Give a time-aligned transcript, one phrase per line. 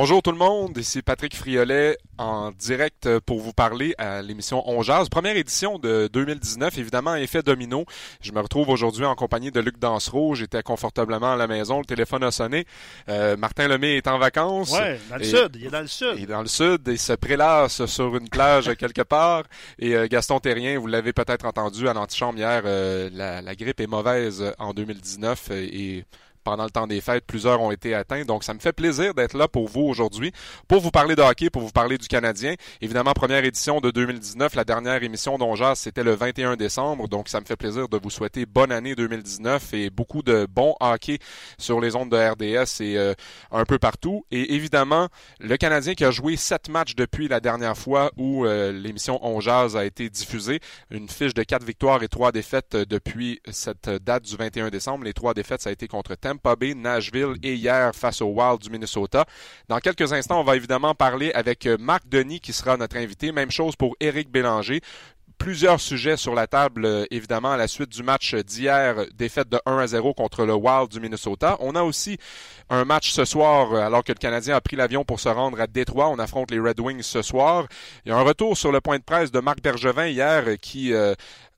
[0.00, 4.80] Bonjour tout le monde, ici Patrick Friolet en direct pour vous parler à l'émission On
[4.80, 7.84] Jazz, première édition de 2019, évidemment effet domino.
[8.22, 11.84] Je me retrouve aujourd'hui en compagnie de Luc Dansereau, j'étais confortablement à la maison, le
[11.84, 12.64] téléphone a sonné.
[13.10, 14.72] Euh, Martin Lemay est en vacances.
[14.72, 16.14] Oui, dans le sud, il est dans le sud.
[16.16, 19.42] Il est dans le sud, il se prélasse sur une plage quelque part.
[19.78, 23.80] Et euh, Gaston Terrien, vous l'avez peut-être entendu à l'antichambre hier, euh, la, la, grippe
[23.80, 26.06] est mauvaise en 2019 et
[26.44, 28.24] pendant le temps des fêtes, plusieurs ont été atteints.
[28.24, 30.32] Donc, ça me fait plaisir d'être là pour vous aujourd'hui,
[30.68, 32.54] pour vous parler de hockey, pour vous parler du Canadien.
[32.80, 34.54] Évidemment, première édition de 2019.
[34.54, 37.08] La dernière émission d'Onjas, c'était le 21 décembre.
[37.08, 40.74] Donc, ça me fait plaisir de vous souhaiter bonne année 2019 et beaucoup de bons
[40.80, 41.18] hockey
[41.58, 43.14] sur les ondes de RDS et euh,
[43.50, 44.24] un peu partout.
[44.30, 45.08] Et évidemment,
[45.40, 49.76] le Canadien qui a joué sept matchs depuis la dernière fois où euh, l'émission Onjas
[49.76, 50.60] a été diffusée.
[50.90, 55.04] Une fiche de quatre victoires et trois défaites depuis cette date du 21 décembre.
[55.04, 56.14] Les trois défaites, ça a été contre
[56.58, 59.24] Bay, Nashville et hier face au Wild du Minnesota.
[59.68, 63.32] Dans quelques instants, on va évidemment parler avec euh, Marc Denis qui sera notre invité.
[63.32, 64.80] Même chose pour Éric Bélanger
[65.40, 69.58] plusieurs sujets sur la table, euh, évidemment, à la suite du match d'hier, défaite de
[69.64, 71.56] 1 à 0 contre le Wild du Minnesota.
[71.60, 72.18] On a aussi
[72.68, 75.58] un match ce soir, euh, alors que le Canadien a pris l'avion pour se rendre
[75.58, 76.08] à Détroit.
[76.10, 77.66] On affronte les Red Wings ce soir.
[78.04, 80.92] Il y a un retour sur le point de presse de Marc Bergevin hier qui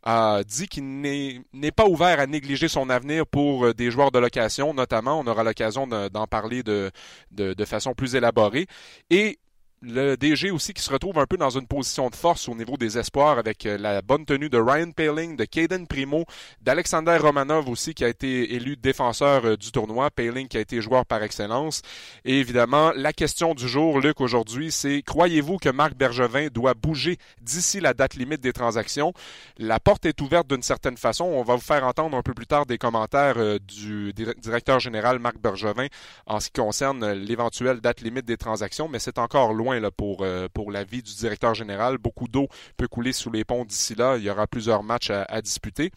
[0.02, 4.18] a dit qu'il n'est pas ouvert à négliger son avenir pour euh, des joueurs de
[4.18, 5.20] location, notamment.
[5.20, 6.90] On aura l'occasion d'en parler de,
[7.30, 8.66] de, de, façon plus élaborée.
[9.10, 9.38] Et
[9.82, 12.76] le DG aussi qui se retrouve un peu dans une position de force au niveau
[12.76, 16.24] des espoirs avec euh, la bonne tenue de Ryan Paling, de Caden Primo,
[16.60, 20.80] d'Alexander Romanov aussi qui a été élu défenseur euh, du tournoi, Paling qui a été
[20.80, 21.82] joueur par excellence.
[22.24, 27.18] Et évidemment, la question du jour, Luc, aujourd'hui, c'est croyez-vous que Marc Bergevin doit bouger
[27.40, 29.12] d'ici la date limite des transactions?
[29.58, 31.24] La porte est ouverte d'une certaine façon.
[31.24, 35.18] On va vous faire entendre un peu plus tard des commentaires euh, du directeur général
[35.18, 35.88] Marc Bergevin
[36.26, 40.48] en ce qui concerne l'éventuelle date limite des transactions, mais c'est encore loin pour, euh,
[40.52, 41.98] pour la vie du directeur général.
[41.98, 44.16] Beaucoup d'eau peut couler sous les ponts d'ici là.
[44.16, 45.90] Il y aura plusieurs matchs à, disputer.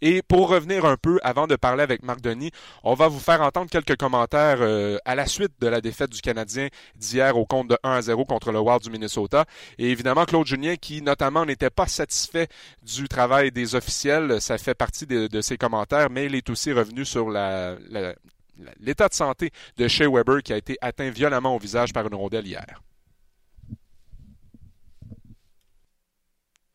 [0.00, 2.50] Et pour revenir un peu, avant de parler avec Marc Denis,
[2.82, 6.20] on va vous faire entendre quelques commentaires euh, à la suite de la défaite du
[6.20, 9.44] Canadien d'hier au compte de 1 à 0 contre le Wild du Minnesota.
[9.78, 12.48] Et évidemment, Claude Julien, qui notamment n'était pas satisfait
[12.82, 17.04] du travail des officiels, ça fait partie de, ses commentaires, mais il est aussi revenu
[17.04, 22.06] sur l'état de santé de Shea Weber qui a été atteint violemment au visage par
[22.06, 22.82] une rondelle hier.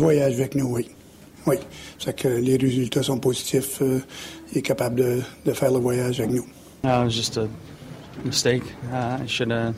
[0.01, 0.89] Voyage avec nous, oui.
[1.45, 1.57] Oui.
[1.99, 3.83] C'est que les résultats sont positifs.
[3.83, 3.99] Euh,
[4.51, 6.43] il est capable de, de, faire le voyage avec nous.
[6.83, 7.47] Uh, it was just a
[8.25, 8.63] mistake.
[8.91, 9.75] Uh, I should have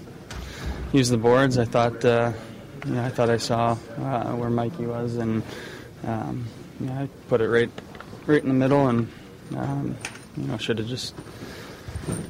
[0.94, 1.57] used the boards.
[1.57, 2.31] I thought, uh,
[2.85, 5.44] you know, I thought I saw uh, where Mikey was, and
[6.07, 6.45] um,
[6.88, 7.69] I put it right,
[8.25, 9.09] right in the middle, and
[9.57, 9.97] um,
[10.38, 11.16] you know, should have just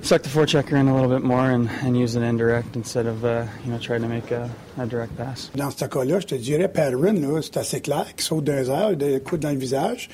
[0.02, 3.24] suck the forechecker in a little bit more and, and use an indirect instead of
[3.24, 5.52] uh, you know trying to make a, a direct pass.
[5.56, 9.20] Dans ce cas-là, je te dirais Patterson, c'est assez clair, qui saute d'un air, des
[9.22, 10.10] coups dans le visage.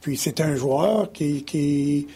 [0.00, 2.08] Puis c'est un joueur qui, qui,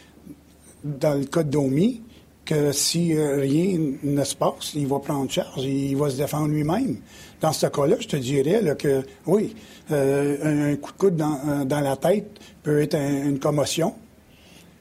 [0.82, 2.02] dans le cas de Domi,
[2.44, 6.48] que si euh, rien ne se passe, il va prendre charge, il va se défendre
[6.48, 6.96] lui-même.
[7.40, 9.54] Dans ce cas-là, je te dirais là, que oui,
[9.90, 13.94] euh, un, coup de coude dans, euh, dans, la tête peut être une commotion.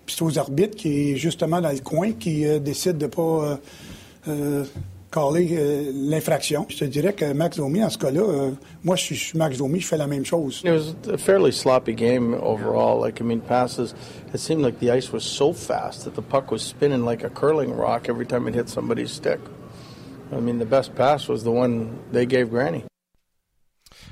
[0.06, 3.22] Puis c'est aux arbitres qui est justement dans le coin qui euh, décident de pas
[3.22, 3.56] euh,
[4.28, 4.66] euh,
[5.18, 6.66] euh, l'infraction.
[6.70, 8.52] Je te dirais que Max Domi, en ce cas-là, euh,
[8.84, 10.62] moi, je suis Max Domi, je fais la même chose.
[10.66, 13.00] It was a fairly sloppy game overall.
[13.00, 13.96] Like, I mean, passes,
[14.34, 17.30] it seemed like the ice was so fast that the puck was spinning like a
[17.30, 19.40] curling rock every time it hit somebody's stick.
[20.32, 22.84] I mean, the best pass was the one they gave Granny.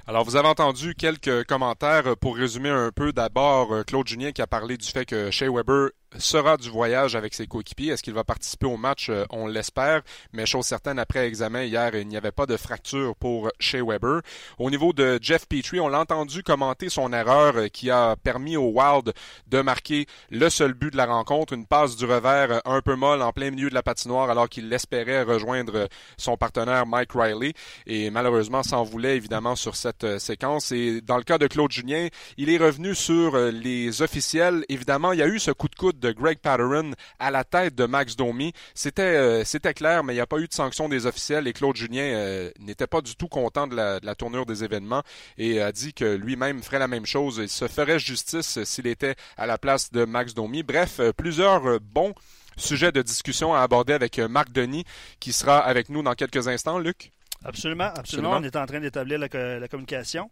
[0.05, 3.13] Alors, vous avez entendu quelques commentaires pour résumer un peu.
[3.13, 7.33] D'abord, Claude Junien qui a parlé du fait que Shea Weber sera du voyage avec
[7.33, 7.91] ses coéquipiers?
[7.91, 9.09] Est-ce qu'il va participer au match?
[9.09, 10.01] Euh, on l'espère.
[10.31, 14.21] Mais chose certaine, après examen hier, il n'y avait pas de fracture pour Shea Weber.
[14.59, 18.57] Au niveau de Jeff Petrie, on l'a entendu commenter son erreur euh, qui a permis
[18.57, 19.13] au Wild
[19.47, 22.95] de marquer le seul but de la rencontre, une passe du revers euh, un peu
[22.95, 25.87] molle en plein milieu de la patinoire alors qu'il espérait rejoindre
[26.17, 27.53] son partenaire Mike Riley
[27.87, 30.71] et malheureusement s'en voulait évidemment sur cette séquence.
[30.71, 32.07] Et dans le cas de Claude Julien,
[32.37, 34.65] il est revenu sur les officiels.
[34.69, 37.75] Évidemment, il y a eu ce coup de coude de Greg Patteron à la tête
[37.75, 38.53] de Max Domi.
[38.75, 41.53] C'était euh, c'était clair, mais il n'y a pas eu de sanction des officiels et
[41.53, 45.01] Claude Julien euh, n'était pas du tout content de la, de la, tournure des événements
[45.37, 47.39] et a dit que lui-même ferait la même chose.
[47.41, 50.61] Il se ferait justice s'il était à la place de Max Domi.
[50.61, 52.13] Bref, euh, plusieurs bons
[52.57, 54.83] sujets de discussion à aborder avec Marc Denis
[55.19, 56.79] qui sera avec nous dans quelques instants.
[56.79, 57.11] Luc?
[57.45, 59.27] Absolument, absolument, On est en train d'établir la,
[59.59, 60.29] la, communication.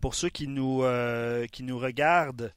[0.00, 0.84] pour ceux qui nous,
[1.52, 2.52] qui nous regardent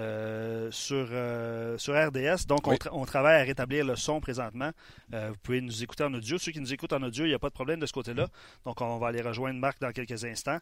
[0.00, 2.46] euh, sur, euh, sur RDS.
[2.46, 4.70] Donc, on, travaille à rétablir le son présentement.
[5.12, 6.38] Euh, vous pouvez nous écouter en audio.
[6.38, 8.28] Ceux qui nous écoutent en audio, il n'y a pas de problème de ce côté-là.
[8.64, 10.58] Donc, on va aller rejoindre Marc dans quelques instants.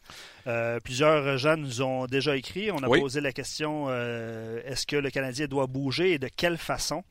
[0.83, 2.71] plusieurs gens nous ont déjà écrit.
[2.71, 7.03] On a posé la question est-ce que le Canadien doit bouger et de quelle façon?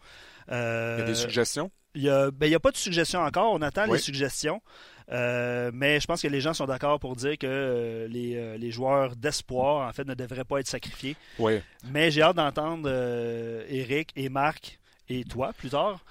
[0.49, 1.71] Il y a des suggestions?
[1.95, 3.53] il n'y a, ben, a, pas de suggestions encore.
[3.53, 4.63] On attend les suggestions.
[5.11, 8.57] Euh, mais je pense que les gens sont d'accord pour dire que euh, les, euh,
[8.57, 11.17] les, joueurs d'espoir, en fait, ne devraient pas être sacrifiés.
[11.39, 11.61] Oui.
[11.91, 12.89] Mais j'ai hâte d'entendre
[13.69, 14.79] Eric et Marc
[15.09, 16.05] et toi plus tard,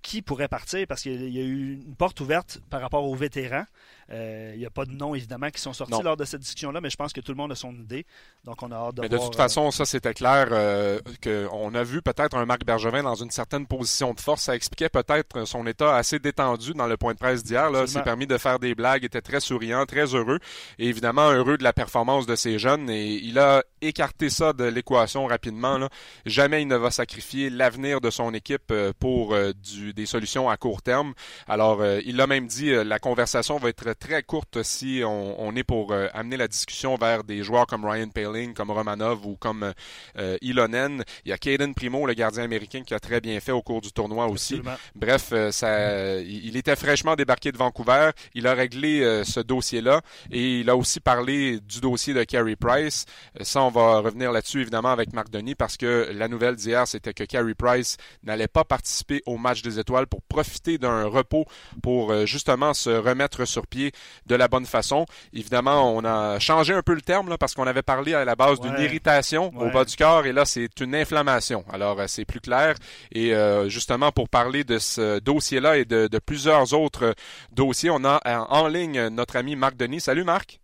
[0.00, 3.66] qui pourrait partir parce qu'il y a eu une porte ouverte par rapport aux vétérans.
[4.10, 6.80] Euh, il n'y a pas de noms, évidemment, qui sont sortis lors de cette discussion-là,
[6.80, 8.06] mais je pense que tout le monde a son idée.
[8.44, 11.82] Donc, on a hâte de mais De toute façon, ça, c'était clair euh, qu'on a
[11.82, 14.42] vu peut-être un Marc Bergevin dans une certaine position de force.
[14.42, 17.70] Ça expliquait peut-être son état assez détendu dans le point de presse d'hier.
[17.70, 20.38] Il s'est permis de faire des blagues, était très souriant, très heureux.
[20.78, 22.88] Et évidemment, heureux de la performance de ces jeunes.
[22.88, 25.78] Et il a écarté ça de l'équation rapidement.
[26.24, 30.56] Jamais il ne va sacrifier l'avenir de son équipe euh, pour du, des solutions à
[30.56, 31.12] court terme.
[31.46, 35.92] Alors, il l'a même dit, la conversation va être très courte si on, est pour
[35.92, 39.72] euh, amener la discussion vers des joueurs comme Ryan Paling, comme Romanov ou comme
[40.16, 41.04] euh, Ilonen.
[41.24, 43.80] Il y a Caden Primo, le gardien américain, qui a très bien fait au cours
[43.80, 44.60] du tournoi aussi.
[44.94, 48.10] Bref, euh, ça, il était fraîchement débarqué de Vancouver.
[48.34, 50.00] Il a réglé ce dossier-là
[50.30, 53.04] et il a aussi parlé du dossier de Carey Price.
[53.40, 57.14] Ça, on va revenir là-dessus évidemment avec Marc Denis parce que la nouvelle d'hier, c'était
[57.14, 61.46] que Carey Price n'allait pas participer au match des étoiles pour profiter d'un repos
[61.82, 63.87] pour justement se remettre sur pied
[64.26, 65.06] de la bonne façon.
[65.32, 68.36] Évidemment, on a changé un peu le terme là, parce qu'on avait parlé à la
[68.36, 71.64] base d'une irritation au bas du corps et là, c'est une inflammation.
[71.70, 72.76] Alors, euh, c'est plus clair.
[73.12, 77.14] Et euh, justement, pour parler de ce dossier-là et de, plusieurs autres
[77.52, 78.20] dossiers, on a
[78.50, 80.00] en ligne notre ami Marc Denis.
[80.00, 80.60] Salut Marc.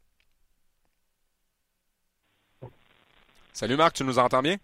[3.52, 4.56] Salut Marc, tu nous entends bien?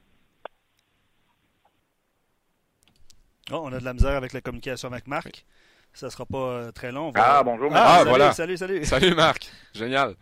[3.52, 5.44] Oh, on a de la misère avec la communication avec Marc.
[5.92, 7.12] Ça sera pas euh, très long.
[7.14, 7.70] Ah, bonjour.
[7.74, 8.32] Ah, salut, voilà.
[8.32, 8.84] Salut, salut.
[8.84, 9.50] Salut, Marc.
[9.74, 10.14] Génial.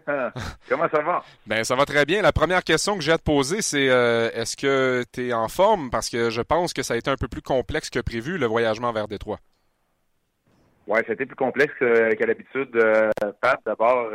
[0.70, 1.24] Comment ça va?
[1.46, 2.22] Ben, ça va très bien.
[2.22, 5.48] La première question que j'ai à te poser, c'est euh, est-ce que tu es en
[5.48, 5.90] forme?
[5.90, 8.46] Parce que je pense que ça a été un peu plus complexe que prévu, le
[8.46, 9.40] voyagement vers Détroit.
[10.88, 12.76] Oui, c'était plus complexe qu'à l'habitude.
[12.76, 13.12] Euh,
[13.42, 14.10] Pat, d'abord,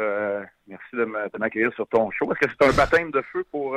[0.66, 2.30] merci de m'accueillir sur ton show.
[2.32, 3.76] Est-ce que c'est un baptême de feu pour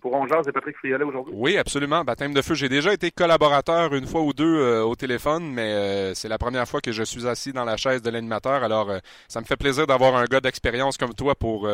[0.00, 1.34] pour Ongeaz et Patrick Friolet aujourd'hui?
[1.36, 2.04] Oui, absolument.
[2.04, 2.54] Baptême de feu.
[2.54, 6.38] J'ai déjà été collaborateur une fois ou deux euh, au téléphone, mais euh, c'est la
[6.38, 8.62] première fois que je suis assis dans la chaise de l'animateur.
[8.62, 8.98] Alors, euh,
[9.28, 11.68] ça me fait plaisir d'avoir un gars d'expérience comme toi pour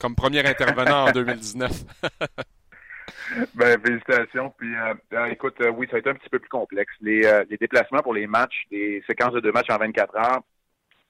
[0.00, 1.70] comme premier intervenant en 2019.
[3.54, 4.52] ben, félicitations.
[4.58, 4.72] Puis,
[5.30, 6.92] écoute, oui, ça a été un petit peu plus complexe.
[7.00, 10.40] Les, les déplacements pour les matchs, les séquences de deux matchs en 24 heures,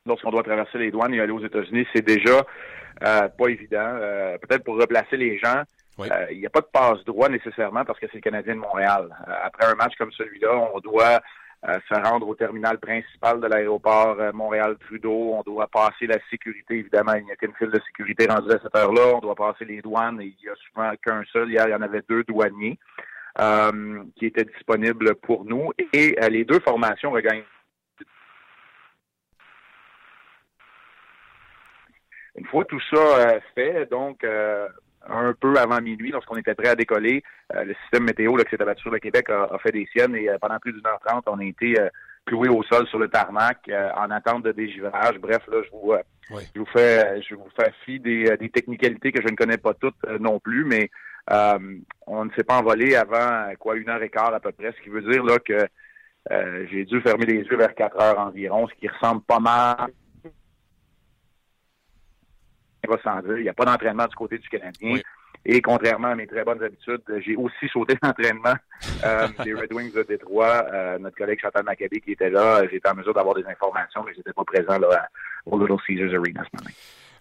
[0.06, 2.44] lorsqu'on doit traverser les douanes et aller aux États-Unis, c'est déjà
[3.00, 3.96] pas évident.
[4.42, 5.62] Peut-être pour replacer les gens,
[6.00, 8.60] euh, il n'y a pas de passe droit nécessairement parce que c'est le Canadien de
[8.60, 9.08] Montréal.
[9.28, 11.20] Euh, après un match comme celui-là, on doit
[11.68, 15.34] euh, se rendre au terminal principal de l'aéroport Montréal-Trudeau.
[15.34, 17.14] On doit passer la sécurité, évidemment.
[17.14, 19.14] Il n'y a qu'une file de sécurité rendue à cette heure-là.
[19.16, 21.50] On doit passer les douanes et il n'y a souvent qu'un seul.
[21.50, 22.78] Hier, il y en avait deux douaniers
[24.16, 25.70] qui étaient disponibles pour nous.
[25.92, 27.44] Et les deux formations regagnent.
[32.36, 34.24] Une fois tout ça fait, donc
[35.08, 37.22] un peu avant minuit, lorsqu'on était prêt à décoller,
[37.54, 40.14] euh, le système météo là, qui s'est abattu sur le Québec a, fait des siennes
[40.14, 41.88] et euh, pendant plus d'une heure trente, on a été euh,
[42.26, 45.18] cloué au sol sur le tarmac en attente de dégivrage.
[45.18, 45.94] Bref, là, je vous,
[46.54, 49.72] je vous fais je vous fais fi des, des technicalités que je ne connais pas
[49.74, 50.90] toutes non plus, mais
[52.06, 54.82] on ne s'est pas envolé avant quoi une heure et quart à peu près, ce
[54.82, 55.66] qui veut dire là que
[56.70, 59.90] j'ai dû fermer les yeux vers quatre heures environ, ce qui ressemble pas mal
[62.88, 63.38] va sans dire.
[63.38, 64.96] Il n'y a pas d'entraînement du côté du Canadien.
[65.44, 68.54] Et contrairement à mes très bonnes habitudes, j'ai aussi sauté l'entraînement
[69.04, 70.66] euh, des Red Wings de Détroit.
[70.72, 74.12] Euh, notre collègue Chantal Maccabi qui était là, j'étais en mesure d'avoir des informations, mais
[74.14, 75.08] j'étais pas présent là,
[75.46, 76.70] au Little Caesars Arena ce matin.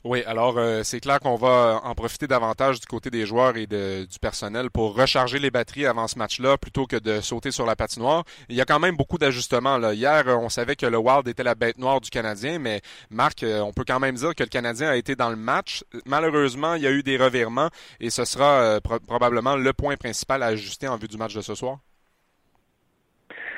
[0.06, 3.68] Oui, alors euh, c'est clair qu'on va en profiter davantage du côté des joueurs et
[3.68, 7.76] du personnel pour recharger les batteries avant ce match-là plutôt que de sauter sur la
[7.76, 8.24] patinoire.
[8.48, 9.78] Il y a quand même beaucoup d'ajustements.
[9.92, 13.44] Hier, euh, on savait que le Wild était la bête noire du Canadien, mais Marc,
[13.44, 15.84] euh, on peut quand même dire que le Canadien a été dans le match.
[16.06, 20.48] Malheureusement, il y a eu des revirements et ce sera probablement le point principal à
[20.48, 21.80] ajuster en vue du match de ce soir.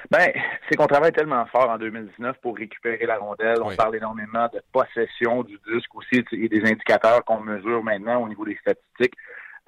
[0.10, 0.32] Ben,
[0.68, 3.62] c'est qu'on travaille tellement fort en 2019 pour récupérer la rondelle.
[3.62, 8.28] On parle énormément de possession du disque aussi et des indicateurs qu'on mesure maintenant au
[8.28, 9.16] niveau des statistiques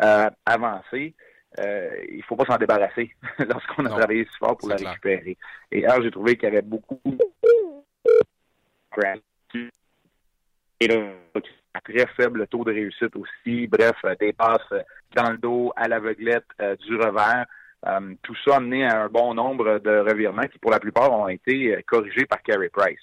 [0.01, 1.13] euh, avancées.
[1.59, 3.15] Euh, il faut pas s'en débarrasser
[3.47, 5.37] lorsqu'on a travaillé si fort pour la récupérer.
[5.71, 6.99] Et là, j'ai trouvé qu'il y avait beaucoup
[11.75, 13.67] à très faible taux de réussite aussi.
[13.67, 14.61] Bref, des passes
[15.15, 16.45] dans le dos, à l'aveuglette,
[16.79, 17.45] du revers.
[18.21, 21.27] Tout ça a amené à un bon nombre de revirements qui, pour la plupart, ont
[21.27, 22.99] été corrigés par Carey Price.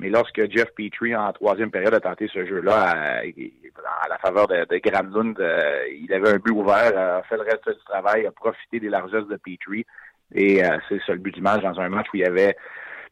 [0.00, 4.64] Mais lorsque Jeff Petrie, en troisième période, a tenté ce jeu-là à, la faveur de,
[4.64, 8.30] de Granlund, euh, il avait un but ouvert, a fait le reste du travail, a
[8.30, 9.84] profité des largesses de Petrie.
[10.34, 12.56] Et euh, c'est ça le but du match dans un match où il y avait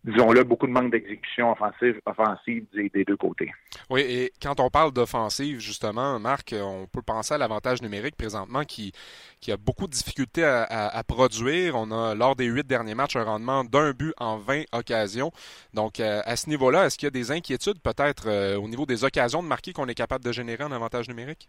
[0.05, 3.53] disons-le, beaucoup de manque d'exécution offensive, offensive des, deux côtés.
[3.91, 8.65] Oui, et quand on parle d'offensive, justement, Marc, on peut penser à l'avantage numérique présentement
[8.65, 8.93] qui,
[9.41, 11.77] qui a beaucoup de difficultés à, produire.
[11.77, 15.33] On a, lors des huit derniers matchs, un rendement d'un but en 20 occasions.
[15.75, 18.87] Donc, euh, à ce niveau-là, est-ce qu'il y a des inquiétudes peut-être euh, au niveau
[18.87, 21.49] des occasions de marquer qu'on est capable de générer un avantage numérique?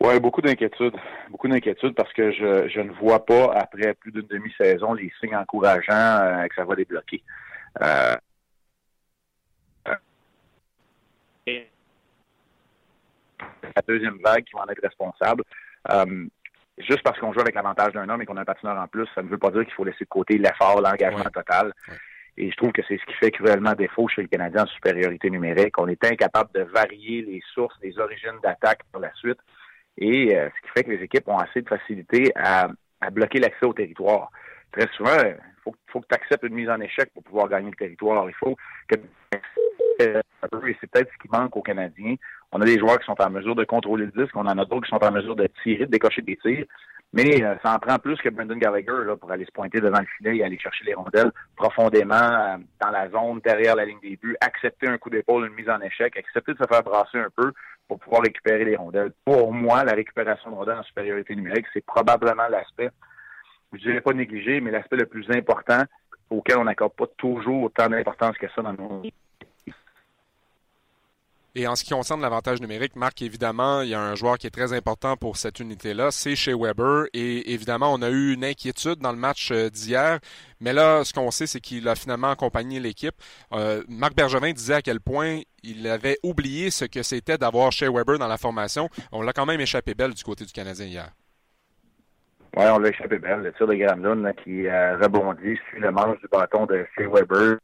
[0.00, 0.96] Oui, beaucoup d'inquiétudes.
[1.28, 5.34] Beaucoup d'inquiétudes parce que je, je ne vois pas, après plus d'une demi-saison, les signes
[5.34, 7.22] encourageants euh, que ça va débloquer.
[7.82, 8.14] Euh,
[13.76, 15.42] la deuxième vague qui va en être responsable.
[15.90, 16.26] Euh,
[16.78, 19.06] juste parce qu'on joue avec l'avantage d'un homme et qu'on a un patineur en plus,
[19.14, 21.72] ça ne veut pas dire qu'il faut laisser de côté l'effort, l'engagement total.
[22.36, 25.28] Et je trouve que c'est ce qui fait cruellement défaut chez le Canadien en supériorité
[25.28, 25.76] numérique.
[25.78, 29.38] On est incapable de varier les sources, les origines d'attaque pour la suite.
[29.98, 32.68] Et euh, ce qui fait que les équipes ont assez de facilité à,
[33.12, 34.30] bloquer l'accès au territoire.
[34.72, 37.70] Très souvent, il faut, faut, que tu acceptes une mise en échec pour pouvoir gagner
[37.70, 38.28] le territoire.
[38.28, 38.56] Il faut
[38.88, 38.96] que
[40.00, 42.14] et c'est peut-être ce qui manque aux Canadiens.
[42.52, 44.64] On a des joueurs qui sont en mesure de contrôler le disque, on en a
[44.64, 46.66] d'autres qui sont en mesure de tirer, de décocher des tirs.
[47.12, 49.98] Mais euh, ça en prend plus que Brendan Gallagher là, pour aller se pointer devant
[49.98, 54.00] le filet et aller chercher les rondelles profondément euh, dans la zone, derrière la ligne
[54.02, 57.18] des buts, accepter un coup d'épaule, une mise en échec, accepter de se faire brasser
[57.18, 57.52] un peu
[57.88, 59.12] pour pouvoir récupérer les rondelles.
[59.24, 62.90] Pour moi, la récupération de rondelles en supériorité numérique, c'est probablement l'aspect,
[63.72, 65.82] je dirais pas négligé, mais l'aspect le plus important
[66.30, 69.02] auquel on n'accorde pas toujours autant d'importance que ça dans nos
[71.58, 74.46] et en ce qui concerne l'avantage numérique, Marc, évidemment, il y a un joueur qui
[74.46, 77.06] est très important pour cette unité-là, c'est chez Weber.
[77.14, 80.20] Et évidemment, on a eu une inquiétude dans le match euh, d'hier.
[80.60, 83.16] Mais là, ce qu'on sait, c'est qu'il a finalement accompagné l'équipe.
[83.52, 87.88] Euh, Marc Bergevin disait à quel point il avait oublié ce que c'était d'avoir chez
[87.88, 88.88] Weber dans la formation.
[89.10, 91.10] On l'a quand même échappé belle du côté du Canadien hier.
[92.56, 93.40] Oui, on l'a échappé belle.
[93.40, 97.58] Le tir de Granlund qui a rebondi sur le manche du bâton de chez Weber.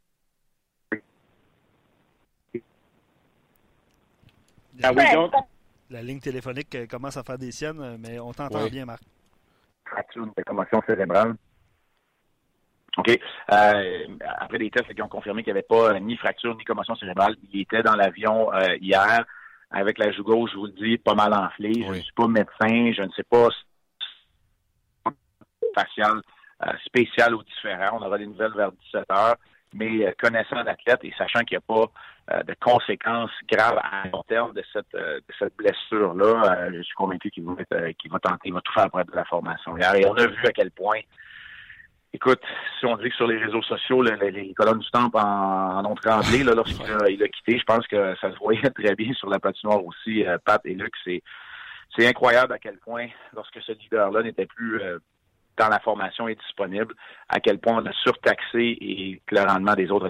[4.83, 4.91] Ah
[5.89, 9.01] La ligne téléphonique euh, commence à faire des siennes, euh, mais on t'entend bien, Marc.
[9.85, 11.35] Fracture de commotion cérébrale.
[12.97, 13.09] OK.
[13.09, 14.07] Euh,
[14.39, 17.35] après des tests qui ont confirmé qu'il n'y avait pas ni fracture ni commotion cérébrale,
[17.51, 19.25] il était dans l'avion hier
[19.69, 21.83] avec la joue gauche, je vous le dis, pas mal enflée.
[21.85, 23.49] Je ne suis pas médecin, je ne sais pas
[25.75, 26.21] facial
[26.85, 27.99] spécial ou différent.
[27.99, 29.35] On aura des nouvelles vers 17 heures
[29.75, 31.91] mais euh, connaissant l'athlète et sachant qu'il n'y a pas
[32.31, 36.95] euh, de conséquences graves à long terme de cette, euh, de cette blessure-là, je suis
[36.95, 39.77] convaincu qu'il va, va tenter, il va tout faire pour être de la formation.
[39.77, 40.99] Et on a vu à quel point,
[42.13, 42.41] écoute,
[42.79, 46.43] si on dit que sur les réseaux sociaux, les, colonnes du temple en, ont tremblé
[46.43, 49.39] lorsqu'il a, il a quitté, je pense que ça se voyait très bien sur la
[49.39, 51.21] patinoire aussi, Pat et Luc, c'est
[51.95, 54.81] c'est incroyable à quel point, lorsque ce leader-là n'était plus
[55.57, 56.93] dans la formation est disponible,
[57.29, 60.09] à quel point on a surtaxé et que le rendement des autres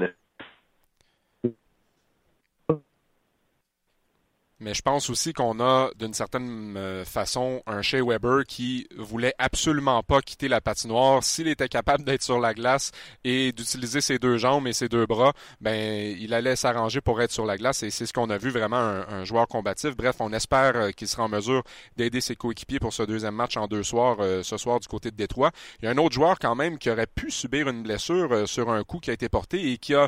[4.62, 9.34] Mais je pense aussi qu'on a, d'une certaine euh, façon, un Shea Weber qui voulait
[9.38, 11.26] absolument pas quitter la patinoire.
[11.26, 12.92] S'il était capable d'être sur la glace
[13.26, 17.34] et d'utiliser ses deux jambes et ses deux bras, ben, il allait s'arranger pour être
[17.34, 19.98] sur la glace et c'est ce qu'on a vu vraiment un, joueur combatif.
[19.98, 21.62] Bref, on espère euh, qu'il sera en mesure
[21.98, 25.12] d'aider ses coéquipiers pour ce deuxième match en deux soirs, euh, ce soir du côté
[25.12, 25.52] de Détroit.
[25.82, 28.70] Il y a un autre joueur quand même qui aurait pu subir une blessure sur
[28.70, 30.08] un coup qui a été porté et qui a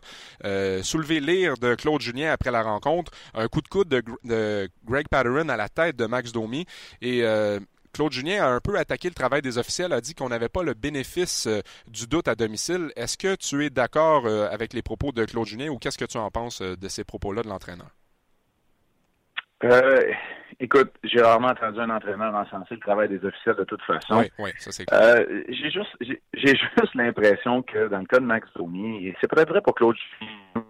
[0.84, 3.12] soulevé l'ire de Claude Julien après la rencontre.
[3.34, 4.04] Un coup de coude de
[4.86, 6.65] Greg Patterin à la tête de Max Domi.
[7.01, 7.60] Et euh,
[7.94, 10.63] Claude Julien a un peu attaqué le travail des officiels, a dit qu'on n'avait pas
[10.63, 12.91] le bénéfice euh, du doute à domicile.
[12.96, 16.06] Est-ce que tu es d'accord euh, avec les propos de Claude Julien ou qu'est-ce que
[16.06, 17.88] tu en penses de ces propos-là de l'entraîneur?
[20.60, 24.20] écoute, j'ai rarement entendu un entraîneur encenser le travail des officiels de toute façon.
[24.20, 25.25] Oui, oui, ça c'est clair.
[25.50, 29.62] j'ai juste, j'ai, juste l'impression que dans le cas de Max Domi, c'est peut-être vrai
[29.62, 30.63] pour Claude Julien,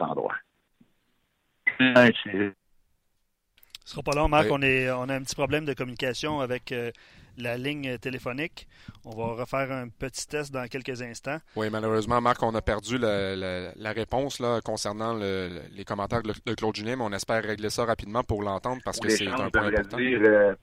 [0.00, 0.36] endroits.
[3.90, 4.46] Ce sera pas long, Marc.
[4.50, 6.90] On, est, on a un petit problème de communication avec euh,
[7.38, 8.68] la ligne téléphonique.
[9.04, 11.38] On va refaire un petit test dans quelques instants.
[11.56, 16.96] Oui, malheureusement, Marc, on a perdu la, réponse là, concernant les commentaires de, Claude Julien,
[16.96, 19.96] mais on espère régler ça rapidement pour l'entendre parce que c'est un point important.
[19.96, 20.54] Dire, euh,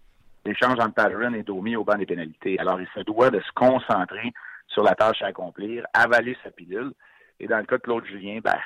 [0.45, 2.57] l'échange entre Patterson et Domi au banc des pénalités.
[2.59, 4.31] Alors, il se doit de se concentrer
[4.67, 6.93] sur la tâche à accomplir, avaler sa pilule
[7.39, 8.57] Et dans le cas de Claude Julien, ben,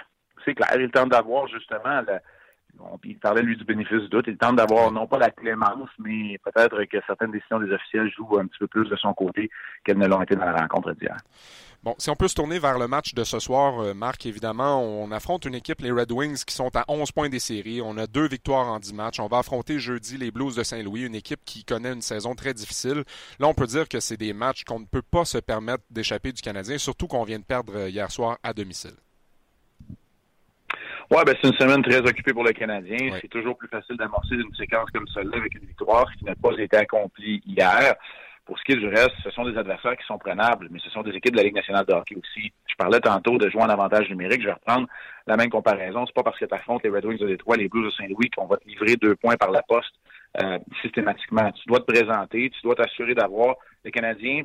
[0.45, 2.19] c'est clair, il tente d'avoir justement le,
[3.03, 4.25] il parlait lui du bénéfice du doute.
[4.27, 8.37] Il tente d'avoir non pas la clémence, mais peut-être que certaines décisions des officiels jouent
[8.39, 9.49] un petit peu plus de son côté
[9.83, 11.17] qu'elles ne l'ont été dans la rencontre d'hier.
[11.83, 14.83] Bon, si on peut se tourner vers le match de ce soir, euh, Marc, évidemment,
[14.83, 17.81] on affronte une équipe, les Red Wings, qui sont à 11 points des séries.
[17.83, 19.19] On a deux victoires en 10 matchs.
[19.19, 22.53] On va affronter jeudi les Blues de Saint-Louis, une équipe qui connaît une saison très
[22.53, 23.03] difficile.
[23.39, 26.31] Là, on peut dire que c'est des matchs qu'on ne peut pas se permettre d'échapper
[26.31, 28.93] du Canadien, surtout qu'on vient de perdre euh, hier soir à domicile.
[31.11, 33.17] Oui, ben c'est une semaine très occupée pour le Canadien.
[33.19, 36.51] C'est toujours plus facile d'amorcer une séquence comme celle-là avec une victoire qui n'a pas
[36.57, 37.95] été accomplie hier.
[38.45, 40.89] Pour ce qui est du reste, ce sont des adversaires qui sont prenables, mais ce
[40.89, 42.53] sont des équipes de la Ligue nationale de hockey aussi.
[42.65, 44.39] Je parlais tantôt de jouer en avantage numérique.
[44.39, 44.87] Je vais reprendre
[45.27, 46.05] la même comparaison.
[46.05, 48.29] C'est pas parce que tu affrontes les Red Wings de Détroit, les Blues de Saint-Louis
[48.29, 49.93] qu'on va te livrer deux points par la poste
[50.41, 51.51] euh, systématiquement.
[51.51, 53.55] Tu dois te présenter, tu dois t'assurer d'avoir.
[53.83, 54.43] Les Canadiens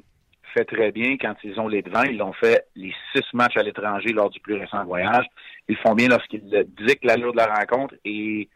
[0.55, 2.03] fait très bien quand ils ont les devants.
[2.03, 5.27] Ils l'ont fait les six matchs à l'étranger lors du plus récent voyage.
[5.69, 6.43] Ils font bien lorsqu'ils
[6.79, 8.49] dictent l'allure de la rencontre et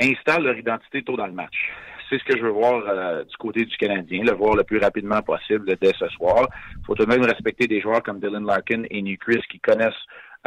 [0.00, 1.70] installent leur identité tôt dans le match.
[2.10, 4.78] C'est ce que je veux voir euh, du côté du Canadien, le voir le plus
[4.78, 6.48] rapidement possible dès ce soir.
[6.78, 9.94] Il faut tout de même respecter des joueurs comme Dylan Larkin et Chris qui connaissent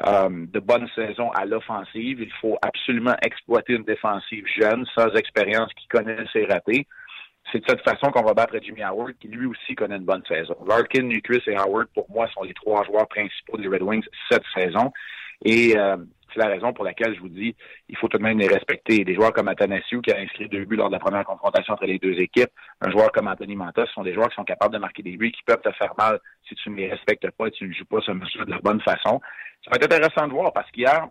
[0.06, 2.22] euh, de bonnes saisons à l'offensive.
[2.22, 6.88] Il faut absolument exploiter une défensive jeune, sans expérience, qui connaît ses ratés
[7.52, 10.24] c'est de cette façon qu'on va battre Jimmy Howard, qui lui aussi connaît une bonne
[10.28, 10.56] saison.
[10.68, 14.44] Larkin, Newcris et Howard, pour moi, sont les trois joueurs principaux des Red Wings cette
[14.54, 14.92] saison.
[15.46, 15.98] Et euh,
[16.34, 17.56] c'est la raison pour laquelle je vous dis,
[17.90, 19.04] il faut tout de même les respecter.
[19.04, 21.86] Des joueurs comme Athanasiou, qui a inscrit deux buts lors de la première confrontation entre
[21.86, 22.50] les deux équipes,
[22.82, 25.16] un joueur comme Anthony Manta, ce sont des joueurs qui sont capables de marquer des
[25.16, 27.74] buts, qui peuvent te faire mal si tu ne les respectes pas et tu ne
[27.74, 29.22] joues pas ce monsieur de la bonne façon.
[29.64, 31.08] Ça va être intéressant de voir parce qu'hier,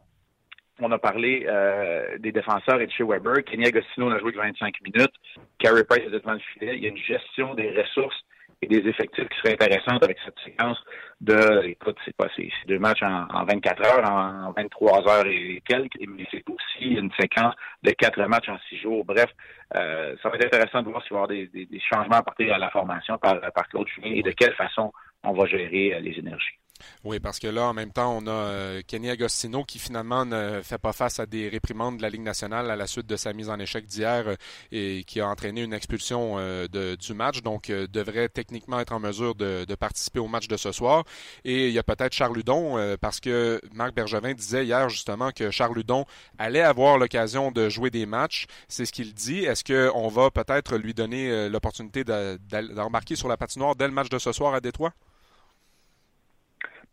[0.80, 3.44] on a parlé euh, des défenseurs et de chez Weber.
[3.44, 5.14] Kenny Agostino a joué que 25 minutes.
[5.58, 6.76] Carey Price est devant le filet.
[6.76, 8.16] Il y a une gestion des ressources
[8.62, 10.78] et des effectifs qui serait intéressante avec cette séquence
[11.20, 15.98] de, écoute, c'est pas, c'est deux matchs en, 24 heures, en, 23 heures et quelques,
[16.06, 19.04] mais c'est aussi une séquence de quatre matchs en six jours.
[19.04, 19.30] Bref,
[19.76, 22.50] euh, ça va être intéressant de voir s'il va y avoir des, des, changements apportés
[22.50, 26.00] à la formation par, par Claude Julien et de quelle façon on va gérer euh,
[26.00, 26.58] les énergies.
[27.04, 30.60] Oui, parce que là, en même temps, on a euh, Kenny Agostino qui finalement ne
[30.62, 33.32] fait pas face à des réprimandes de la Ligue nationale à la suite de sa
[33.32, 34.36] mise en échec d'hier euh,
[34.72, 39.34] et qui a entraîné une expulsion euh, du match, donc devrait techniquement être en mesure
[39.34, 41.04] de, participer au match de ce soir.
[41.44, 45.50] Et il y a peut-être Charles Ludon, parce que Marc Bergevin disait hier justement que
[45.50, 46.06] Charles Ludon
[46.38, 48.46] allait avoir l'occasion de jouer des matchs.
[48.68, 49.44] C'est ce qu'il dit.
[49.44, 54.18] Est-ce qu'on va peut-être lui donner l'opportunité d'embarquer sur la patinoire dès le match de
[54.18, 54.92] ce soir à Détroit?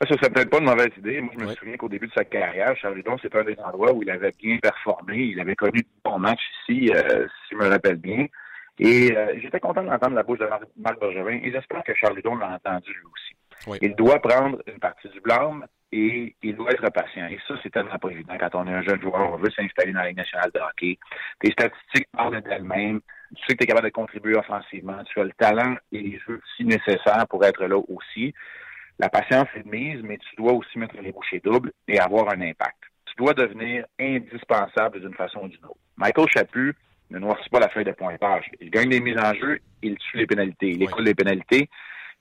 [0.01, 1.21] Ça serait peut-être pas une mauvaise idée.
[1.21, 4.03] Moi, je me souviens qu'au début de sa carrière, Charludon, c'est un des endroits où
[4.03, 5.17] il avait bien performé.
[5.17, 8.25] Il avait connu de bons matchs ici, euh, si je me rappelle bien.
[8.79, 12.55] Et euh, j'étais content d'entendre la bouche de Marc Bergevin et j'espère que Charludon l'a
[12.55, 13.79] entendu lui aussi.
[13.81, 17.27] Il doit prendre une partie du blâme et il doit être patient.
[17.27, 19.93] Et ça, c'est tellement pas évident quand on est un jeune joueur, on veut s'installer
[19.93, 20.97] dans la Ligue nationale de hockey.
[21.39, 22.99] Tes statistiques parlent d'elles-mêmes.
[23.35, 25.03] Tu sais que tu es capable de contribuer offensivement.
[25.05, 28.33] Tu as le talent et les jeux si nécessaires pour être là aussi.
[28.99, 32.29] La patience est de mise, mais tu dois aussi mettre les bouchées doubles et avoir
[32.29, 32.77] un impact.
[33.05, 35.77] Tu dois devenir indispensable d'une façon ou d'une autre.
[35.97, 36.75] Michael Chaput
[37.09, 38.49] ne noircit pas la feuille de pointage.
[38.59, 41.69] Il gagne des mises en jeu, il tue les pénalités, il écoule les pénalités.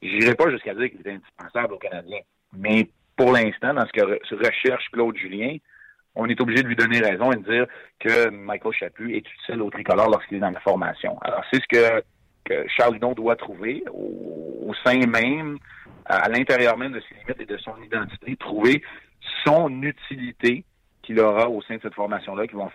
[0.02, 2.20] Je n'irai pas jusqu'à dire qu'il est indispensable aux Canadiens.
[2.52, 5.56] Mais pour l'instant, dans ce que recherche Claude Julien,
[6.14, 7.66] on est obligé de lui donner raison et de dire
[7.98, 11.18] que Michael Chaput est utile au tricolore lorsqu'il est dans la formation.
[11.22, 12.02] Alors, c'est ce que,
[12.68, 15.58] Charles Hudon doit trouver au sein même
[16.04, 18.82] à, l'intérieur même de ses limites et de son identité, trouver
[19.44, 20.64] son utilité
[21.02, 22.68] qu'il aura au sein de cette formation-là, qui va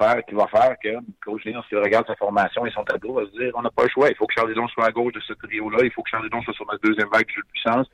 [0.48, 0.90] faire que
[1.24, 3.84] Coach Léon, s'il regarde sa formation et son tableau, va se dire on n'a pas
[3.84, 4.10] le choix.
[4.10, 5.80] Il faut que Charles Ludon soit à gauche de ce trio-là.
[5.84, 7.88] Il faut que Charles Ludon soit sur notre deuxième vague de puissance.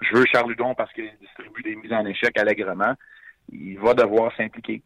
[0.00, 2.94] Je veux Charles Ludon parce qu'il distribue des mises en échec allègrement.
[3.52, 4.82] Il va devoir s'impliquer.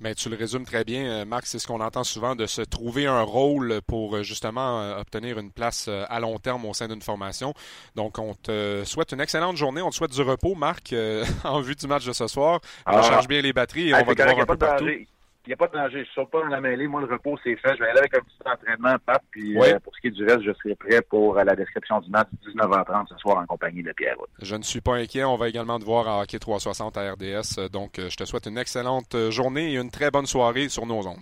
[0.00, 2.62] Mais tu le résumes très bien, euh, Marc, c'est ce qu'on entend souvent, de se
[2.62, 6.86] trouver un rôle pour euh, justement euh, obtenir une place à long terme au sein
[6.86, 7.52] d'une formation.
[7.96, 10.94] Donc, on te souhaite une excellente journée, on te souhaite du repos, Marc,
[11.44, 12.60] en vue du match de ce soir.
[12.86, 13.02] On ah.
[13.02, 15.06] charge bien les batteries et on va te voir un peu partout il
[15.48, 16.04] n'y a pas de danger.
[16.04, 16.86] Je ne sors pas dans la mêlée.
[16.86, 17.74] Moi, le repos, c'est fait.
[17.74, 19.24] Je vais aller avec un petit entraînement, Pape.
[19.30, 22.00] Puis euh, pour ce qui est du reste, je serai prêt pour euh, la description
[22.00, 24.16] du match 19h30 ce soir en compagnie de Pierre.
[24.40, 25.24] Je ne suis pas inquiet.
[25.24, 27.68] On va également te voir à Hockey 360 à RDS.
[27.70, 31.06] Donc, euh, je te souhaite une excellente journée et une très bonne soirée sur nos
[31.06, 31.18] ondes.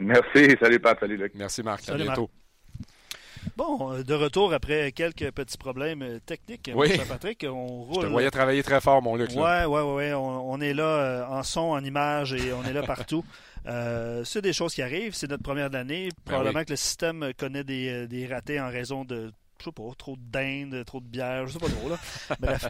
[0.00, 0.56] Merci.
[0.60, 0.98] Salut, Pat.
[0.98, 1.32] Salut, Luc.
[1.34, 1.88] Merci, Marc.
[1.88, 2.30] à bientôt.
[3.56, 6.98] Bon, euh, de retour après quelques petits problèmes euh, techniques, oui.
[7.08, 8.02] Patrick, on roule.
[8.02, 9.30] Je te voyais travailler très fort, mon Luc.
[9.34, 10.12] Oui, oui, oui.
[10.14, 13.24] On, est là euh, en son, en image et on est là partout.
[14.24, 15.14] c'est des choses qui arrivent.
[15.14, 16.08] C'est notre première année.
[16.26, 19.32] Ben Probablement que le système connaît des, des ratés en raison de
[19.64, 21.88] je sais pas, trop de dinde, trop de bière, je sais pas trop.
[21.88, 21.96] Là.
[22.40, 22.68] Bref.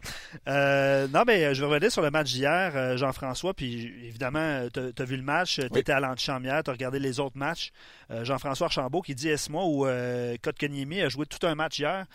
[0.49, 3.55] Euh, non, mais je vais revenir sur le match d'hier, euh, Jean-François.
[3.55, 7.21] Puis évidemment, tu as, vu le match, tu étais à l'antichambre tu as regardé les
[7.21, 7.73] autres matchs.
[8.11, 11.79] Euh, Jean-François Archambault qui dit Est-ce moi ou euh, Kotkaniemi a joué tout un match
[11.79, 12.07] hier?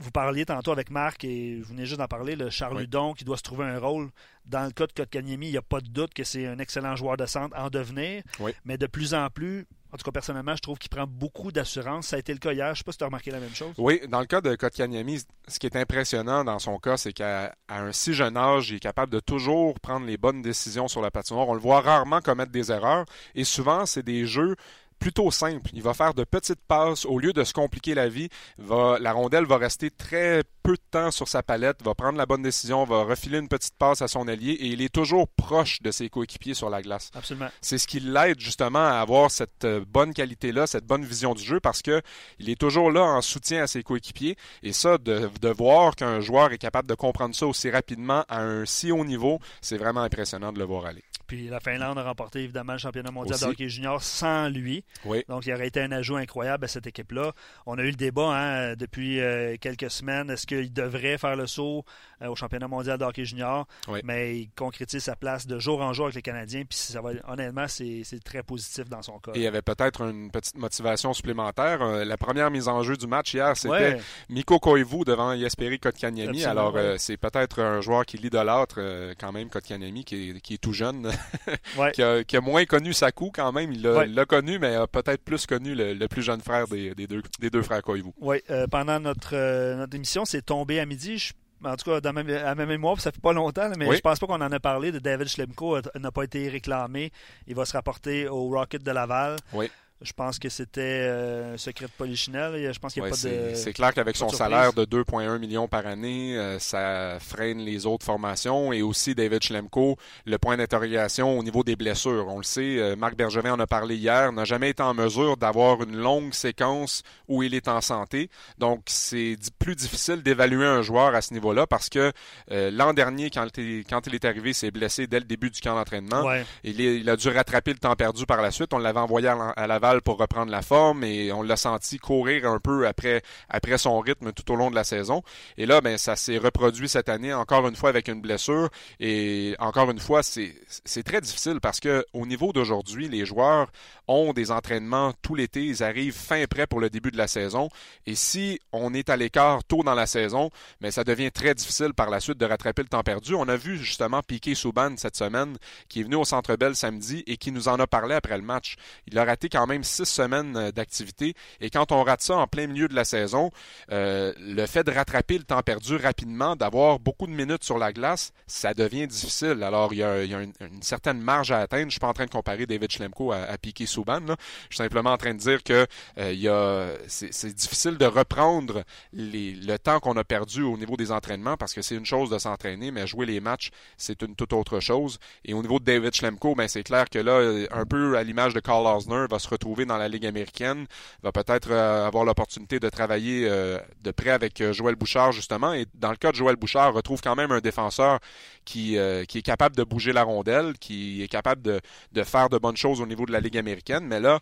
[0.00, 3.24] Vous parliez tantôt avec Marc et vous venez juste d'en parler, le Charles Ludon qui
[3.24, 4.10] doit se trouver un rôle.
[4.46, 6.94] Dans le cas de Kotkaniemi, il n'y a pas de doute que c'est un excellent
[6.94, 8.22] joueur de centre en devenir.
[8.64, 12.08] Mais de plus en plus, en tout cas, personnellement, je trouve qu'il prend beaucoup d'assurance.
[12.08, 12.66] Ça a été le cas hier.
[12.66, 13.74] Je ne sais pas si tu as remarqué la même chose.
[13.78, 17.54] Oui, dans le cas de Kotkaniemi, ce qui est impressionnant dans son cas, c'est qu'à
[17.68, 21.10] un si jeune âge, il est capable de toujours prendre les bonnes décisions sur la
[21.10, 21.48] patinoire.
[21.48, 23.06] On le voit rarement commettre des erreurs.
[23.34, 24.56] Et souvent, c'est des jeux
[24.98, 25.70] plutôt simple.
[25.72, 28.28] Il va faire de petites passes au lieu de se compliquer la vie.
[28.58, 32.26] Va, la rondelle va rester très peu de temps sur sa palette, va prendre la
[32.26, 35.80] bonne décision, va refiler une petite passe à son allié et il est toujours proche
[35.80, 37.10] de ses coéquipiers sur la glace.
[37.14, 37.48] Absolument.
[37.62, 41.42] C'est ce qui l'aide justement à avoir cette euh, bonne qualité-là, cette bonne vision du
[41.42, 42.02] jeu parce que
[42.38, 46.20] il est toujours là en soutien à ses coéquipiers et ça, de, de voir qu'un
[46.20, 50.02] joueur est capable de comprendre ça aussi rapidement à un si haut niveau, c'est vraiment
[50.02, 51.04] impressionnant de le voir aller.
[51.28, 54.82] Puis la Finlande a remporté évidemment le championnat mondial de hockey junior sans lui.
[55.28, 57.32] Donc il aurait été un ajout incroyable à cette équipe-là.
[57.66, 60.30] On a eu le débat hein, depuis euh, quelques semaines.
[60.30, 61.84] Est-ce qu'il devrait faire le saut
[62.22, 63.68] euh, au championnat mondial de hockey junior?
[64.04, 66.64] Mais il concrétise sa place de jour en jour avec les Canadiens.
[66.66, 69.32] Puis ça va, honnêtement, c'est très positif dans son cas.
[69.34, 71.82] Et il y avait peut-être une petite motivation supplémentaire.
[71.82, 73.98] Euh, la première mise en jeu du match hier, c'était
[74.30, 76.46] Miko Koivu devant Jesperi Kotkaniemi.
[76.46, 78.80] Alors c'est peut-être un joueur qui l'idolâtre
[79.20, 81.12] quand même, Kotkaniemi, qui qui est tout jeune.
[82.26, 83.72] qui, a, moins connu Sakou quand même.
[83.72, 87.50] Il l'a connu, mais a peut-être plus connu le, plus jeune frère des, deux, des
[87.50, 88.10] deux frères Koivu.
[88.20, 91.32] Oui, euh, pendant notre, euh, notre émission, c'est tombé à midi.
[91.64, 94.18] en tout cas, dans ma, à ma mémoire, ça fait pas longtemps, mais je pense
[94.18, 97.12] pas qu'on en a parlé de David Schlemko n'a pas été réclamé.
[97.46, 99.36] Il va se rapporter au Rocket de Laval.
[99.52, 99.70] Oui.
[100.00, 102.72] Je pense que c'était euh, un secret de polichinelle.
[102.72, 103.54] Je pense qu'il a pas de.
[103.54, 108.06] C'est clair qu'avec son salaire de 2,1 millions par année, euh, ça freine les autres
[108.06, 108.72] formations.
[108.72, 112.26] Et aussi, David Schlemko, le point d'interrogation au niveau des blessures.
[112.28, 115.36] On le sait, euh, Marc Bergevin en a parlé hier, n'a jamais été en mesure
[115.36, 118.30] d'avoir une longue séquence où il est en santé.
[118.58, 122.12] Donc, c'est plus difficile d'évaluer un joueur à ce niveau-là parce que
[122.48, 125.60] l'an dernier, quand il, quand il est arrivé, il s'est blessé dès le début du
[125.60, 126.24] camp d'entraînement.
[126.62, 128.72] Il, il, a dû rattraper le temps perdu par la suite.
[128.72, 129.66] On l'avait envoyé à
[130.04, 134.32] Pour reprendre la forme et on l'a senti courir un peu après, après son rythme
[134.32, 135.22] tout au long de la saison.
[135.56, 138.68] Et là, ben, ça s'est reproduit cette année encore une fois avec une blessure.
[139.00, 143.68] Et encore une fois, c'est très difficile parce que au niveau d'aujourd'hui, les joueurs
[144.08, 145.64] ont des entraînements tout l'été.
[145.64, 147.68] Ils arrivent fin prêt pour le début de la saison.
[148.06, 151.54] Et si on est à l'écart tôt dans la saison, mais ben, ça devient très
[151.54, 153.34] difficile par la suite de rattraper le temps perdu.
[153.34, 155.56] On a vu justement Piqué Souban cette semaine
[155.88, 158.42] qui est venu au Centre Bell samedi et qui nous en a parlé après le
[158.42, 158.76] match.
[159.06, 161.34] Il a raté quand même six semaines euh, d'activité.
[161.60, 163.50] Et quand on rate ça en plein milieu de la saison,
[163.92, 167.92] euh, le fait de rattraper le temps perdu rapidement, d'avoir beaucoup de minutes sur la
[167.92, 169.62] glace, ça devient difficile.
[169.62, 171.86] Alors, il y a, une, certaine marge à atteindre.
[171.86, 174.20] Je suis pas en train de comparer David Schlemko à, Piquet Souban.
[174.26, 175.86] Je suis simplement en train de dire que
[176.18, 181.74] euh, c'est difficile de reprendre le temps qu'on a perdu au niveau des entraînements parce
[181.74, 185.18] que c'est une chose de s'entraîner, mais jouer les matchs, c'est une toute autre chose.
[185.44, 188.54] Et au niveau de David Schlemko, ben, c'est clair que là, un peu à l'image
[188.54, 190.86] de Carl Osner, va se retrouver dans la Ligue américaine,
[191.22, 195.72] va peut-être euh, avoir l'opportunité de travailler euh, de près avec euh, Joël Bouchard, justement.
[195.72, 198.18] Et dans le cas de Joël Bouchard, retrouve quand même un défenseur
[198.64, 201.80] qui, qui est capable de bouger la rondelle, qui est capable de,
[202.12, 204.04] de, faire de bonnes choses au niveau de la Ligue américaine.
[204.06, 204.40] Mais là,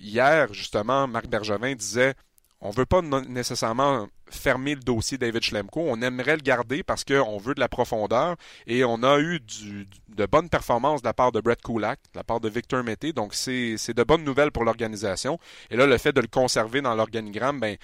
[0.00, 2.14] hier, justement, Marc Bergevin disait
[2.60, 5.80] on veut pas nécessairement fermer le dossier David Schlemko.
[5.86, 10.26] On aimerait le garder parce qu'on veut de la profondeur et on a eu de
[10.26, 13.12] bonnes performances de la part de Brett Kulak, de la part de Victor Mété.
[13.12, 15.38] Donc, c'est de bonnes nouvelles pour l'organisation.
[15.70, 17.76] Et là, le fait de le conserver dans l'organigramme, ben,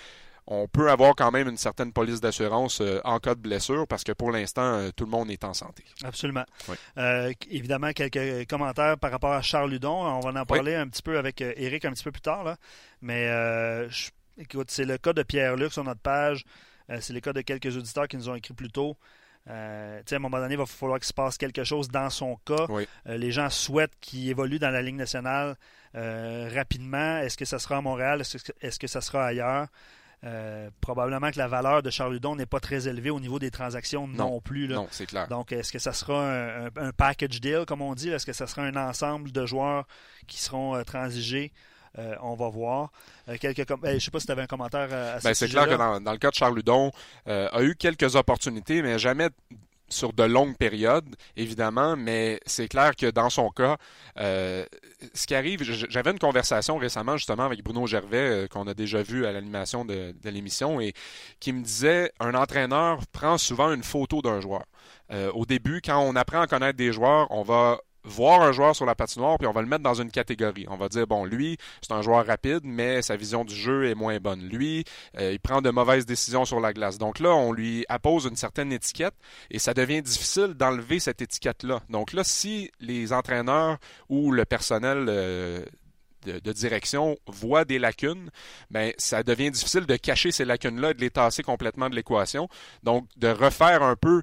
[0.47, 4.03] on peut avoir quand même une certaine police d'assurance euh, en cas de blessure parce
[4.03, 5.85] que pour l'instant, euh, tout le monde est en santé.
[6.03, 6.45] Absolument.
[6.99, 10.05] Euh, évidemment, quelques commentaires par rapport à Charles Ludon.
[10.05, 12.43] On va en parler un petit peu avec Eric un petit peu plus tard.
[12.43, 12.57] Là.
[13.03, 13.29] Mais
[13.89, 16.45] je Écoute, c'est le cas de Pierre-Luc sur notre page.
[16.91, 18.97] Euh, c'est le cas de quelques auditeurs qui nous ont écrit plus tôt.
[19.51, 22.37] Euh, à un moment donné, il va falloir qu'il se passe quelque chose dans son
[22.45, 22.67] cas.
[23.07, 25.57] Euh, les gens souhaitent qu'il évolue dans la Ligue nationale
[25.95, 27.19] rapidement.
[27.19, 28.23] Est-ce que ça sera à Montréal?
[28.23, 29.69] Est-ce que, ça sera ailleurs?
[30.81, 34.07] probablement que la valeur de Charles Ludon n'est pas très élevée au niveau des transactions
[34.07, 34.69] non, plus.
[34.69, 35.27] Non, c'est clair.
[35.27, 36.33] Donc, est-ce que ça sera
[36.77, 38.09] un, package deal, comme on dit?
[38.09, 39.87] Est-ce que ça sera un ensemble de joueurs
[40.29, 41.53] qui seront transigés?
[41.99, 42.91] Euh, on va voir.
[43.29, 45.35] Euh, quelques com je ne sais pas si tu avais un commentaire à ce ben,
[45.35, 46.91] C'est clair que dans, le cas de Charles Ludon,
[47.29, 49.29] euh, a eu quelques opportunités, mais jamais
[49.93, 53.77] sur de longues périodes, évidemment, mais c'est clair que dans son cas,
[54.19, 54.65] euh,
[55.15, 59.03] ce qui arrive, j'avais une conversation récemment justement avec Bruno Gervais, euh, qu'on a déjà
[59.03, 60.95] vu à l'animation de, de l'émission, et
[61.41, 64.65] qui me disait, un entraîneur prend souvent une photo d'un joueur.
[65.11, 68.75] Euh, au début, quand on apprend à connaître des joueurs, on va voir un joueur
[68.75, 70.67] sur la patinoire, puis on va le mettre dans une catégorie.
[70.69, 73.95] On va dire, bon, lui, c'est un joueur rapide, mais sa vision du jeu est
[73.95, 74.43] moins bonne.
[74.43, 74.85] Lui,
[75.19, 76.99] euh, il prend de mauvaises décisions sur la glace.
[76.99, 79.15] Donc là, on lui appose une certaine étiquette
[79.51, 81.81] et ça devient difficile d'enlever cette étiquette-là.
[81.89, 85.65] Donc là, si les entraîneurs ou le personnel euh,
[86.25, 88.31] de, direction voient des lacunes,
[88.71, 92.49] ben ça devient difficile de cacher ces lacunes-là et de les tasser complètement de l'équation.
[92.83, 94.23] Donc de refaire un peu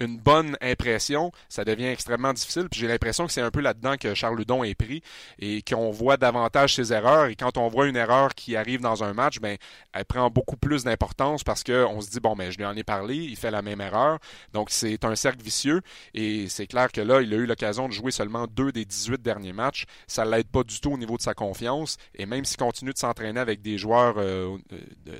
[0.00, 2.68] une bonne impression, ça devient extrêmement difficile.
[2.70, 5.02] Puis j'ai l'impression que c'est un peu là-dedans que Charles Ludon est pris
[5.38, 7.26] et qu'on voit davantage ses erreurs.
[7.26, 9.56] Et quand on voit une erreur qui arrive dans un match, ben
[9.92, 12.76] elle prend beaucoup plus d'importance parce qu'on se dit bon, mais ben, je lui en
[12.76, 14.18] ai parlé, il fait la même erreur.
[14.52, 15.80] Donc c'est un cercle vicieux
[16.12, 19.22] et c'est clair que là, il a eu l'occasion de jouer seulement deux des 18
[19.22, 19.84] derniers matchs.
[20.06, 21.96] Ça l'aide pas du tout au niveau de sa confiance.
[22.14, 24.78] Et même s'il continue de s'entraîner avec des joueurs euh, de,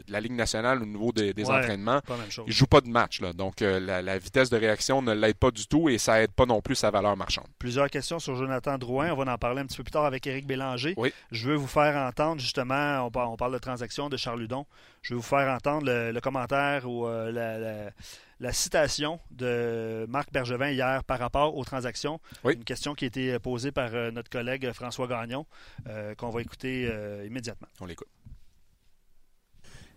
[0.09, 2.01] la Ligue nationale au niveau des, entraînements,
[2.47, 3.21] il joue pas de match.
[3.21, 3.33] Là.
[3.33, 6.33] Donc euh, la, la vitesse de réaction ne l'aide pas du tout et ça aide
[6.33, 7.47] pas non plus sa valeur marchande.
[7.59, 9.11] Plusieurs questions sur Jonathan Drouin.
[9.13, 10.95] On va en parler un petit peu plus tard avec Éric Bélanger.
[11.31, 14.67] Je veux vous faire entendre, justement, on parle de transaction de Charles Ludon.
[15.03, 17.91] Je veux vous faire entendre le, commentaire ou euh,
[18.41, 22.21] la, citation de Marc Bergevin hier par rapport aux transactions.
[22.45, 25.47] Une question qui a été posée par euh, notre collègue François Gagnon,
[25.89, 26.91] euh, qu'on va écouter
[27.27, 27.69] immédiatement.
[27.81, 28.09] On l'écoute.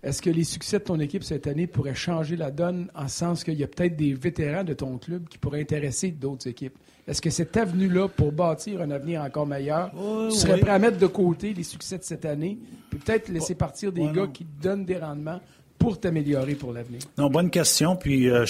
[0.07, 3.43] Est-ce que les succès de ton équipe cette année pourraient changer la donne en sens
[3.43, 6.77] qu'il y a peut-être des vétérans de ton club qui pourraient intéresser d'autres équipes?
[7.05, 9.91] Est-ce que cette avenue-là, pour bâtir un avenir encore meilleur,
[10.29, 12.57] tu serais prêt à mettre de côté les succès de cette année,
[12.89, 15.41] puis peut-être laisser partir des gars qui te donnent des rendements
[15.77, 17.01] pour t'améliorer pour l'avenir?
[17.17, 17.97] Non, bonne question.
[17.97, 18.45] Puis euh,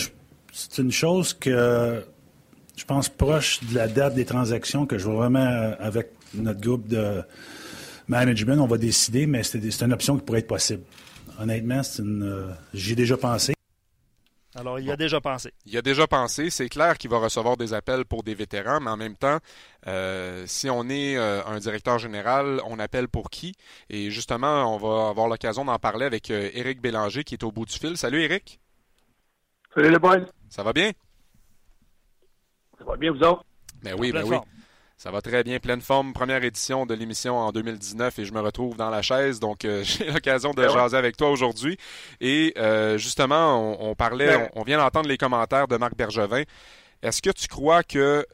[0.54, 2.06] c'est une chose que
[2.76, 6.62] je pense proche de la date des transactions que je vois vraiment euh, avec notre
[6.62, 7.24] groupe de
[8.08, 10.84] management, on va décider, mais c'est une option qui pourrait être possible
[11.40, 12.24] honnêtement, c'est une.
[12.24, 13.54] Euh, j'y ai déjà pensé.
[14.56, 15.54] Alors, il y a déjà pensé.
[15.66, 16.50] Il y a déjà pensé.
[16.50, 19.38] C'est clair qu'il va recevoir des appels pour des vétérans, mais en même temps,
[19.86, 23.54] euh, si on est euh, un directeur général, on appelle pour qui?
[23.90, 27.66] Et justement, on va avoir l'occasion d'en parler avec Éric Bélanger qui est au bout
[27.66, 27.98] du fil.
[27.98, 28.60] Salut Éric.
[29.76, 30.26] Salut les boys.
[30.50, 30.92] Ça va bien?
[32.80, 33.44] Ça va bien, vous autres?
[33.84, 34.38] Ben oui, ben oui.
[34.98, 36.12] Ça va très bien, pleine forme.
[36.12, 39.84] Première édition de l'émission en 2019 et je me retrouve dans la chaise, donc euh,
[39.84, 41.78] j'ai l'occasion de ben jaser avec toi aujourd'hui.
[42.20, 46.42] Et euh, justement, on, parlait, ben on, vient d'entendre les commentaires de Marc Bergevin.
[47.04, 48.26] Est-ce que tu crois que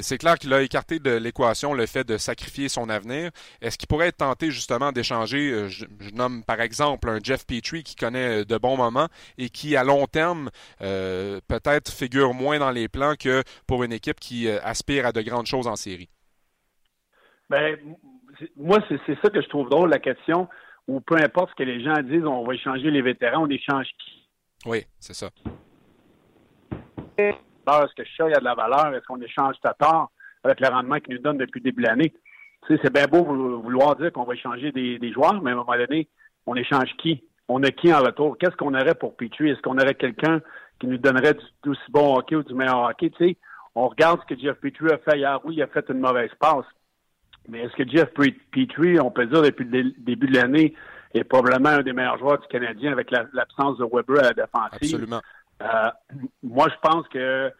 [0.00, 3.30] c'est clair qu'il a écarté de l'équation le fait de sacrifier son avenir.
[3.60, 7.82] Est-ce qu'il pourrait être tenté justement d'échanger, euh, je, nomme par exemple un Jeff Petrie
[7.82, 12.70] qui connaît de bons moments et qui à long terme euh, peut-être figure moins dans
[12.70, 16.08] les plans que pour une équipe qui aspire à de grandes choses en série?
[17.50, 17.76] Ben,
[18.56, 20.48] moi, c'est ça que je trouve drôle, la question,
[20.88, 23.86] où peu importe ce que les gens disent, on va échanger les vétérans, on échange
[23.98, 24.28] qui?
[24.64, 25.30] Oui, c'est ça
[27.66, 28.94] est-ce que chat a de la valeur?
[28.94, 30.10] Est-ce qu'on échange Tatar
[30.44, 32.12] avec le rendement qu'il nous donne depuis le début de l'année?
[32.66, 35.56] Tu sais, c'est bien beau vouloir dire qu'on va échanger des, joueurs, mais à un
[35.56, 36.08] moment donné,
[36.46, 37.24] on échange qui?
[37.48, 38.38] On a qui en retour?
[38.38, 39.50] Qu'est-ce qu'on aurait pour Petrie?
[39.50, 40.40] Est-ce qu'on aurait quelqu'un
[40.78, 43.10] qui nous donnerait du, aussi bon hockey ou du meilleur hockey?
[43.10, 43.36] Tu sais,
[43.74, 45.40] on regarde ce que Jeff Petrie a fait hier.
[45.44, 46.64] Oui, il a fait une mauvaise passe.
[47.48, 50.74] Mais est-ce que Jeff Petrie, on peut dire depuis le début de l'année,
[51.12, 54.94] est probablement un des meilleurs joueurs du Canadien avec l'absence de Weber à la défensive?
[54.94, 55.20] Absolument.
[55.62, 55.90] Euh,
[56.42, 57.52] moi, je pense que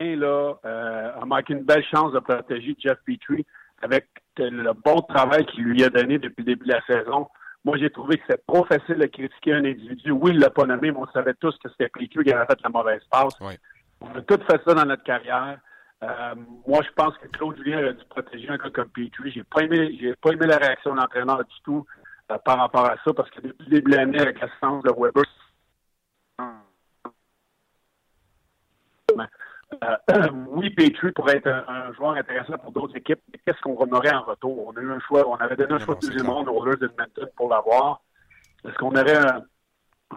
[0.00, 3.46] là, euh, a manqué une belle chance de protéger Jeff Petrie
[3.82, 4.06] avec
[4.38, 7.28] le bon travail qu'il lui a donné depuis le début de la saison.
[7.64, 10.10] Moi, j'ai trouvé que c'est trop facile de critiquer un individu.
[10.10, 12.46] Oui, il ne l'a pas nommé, mais on savait tous que c'était Petrie qui avait
[12.46, 13.38] fait la mauvaise passe.
[14.00, 15.58] On a tous fait ça dans notre carrière.
[16.02, 16.34] Euh,
[16.66, 19.32] moi, je pense que Claude Julien a dû protéger un gars comme Petrie.
[19.32, 21.84] J'ai pas aimé, j'ai pas aimé la réaction de l'entraîneur du tout
[22.44, 25.24] par rapport à ça, parce que depuis le début de l'année, avec l'assistance de Weber,
[29.82, 29.96] Euh,
[30.48, 34.22] oui, Petrie pourrait être un, joueur intéressant pour d'autres équipes, mais qu'est-ce qu'on aurait en
[34.22, 34.68] retour?
[34.68, 36.76] On a eu un choix, on avait donné un choix de deuxième ronde aux Oilers
[36.76, 38.00] d'Edmonton pour l'avoir.
[38.64, 39.42] Est-ce qu'on aurait un,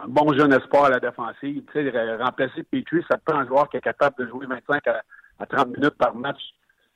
[0.07, 1.63] bon jeune espoir à la défensive?
[1.71, 5.45] Tu sais, remplacer Petrie, ça peut un joueur qui est capable de jouer 25 à,
[5.45, 6.41] 30 minutes par match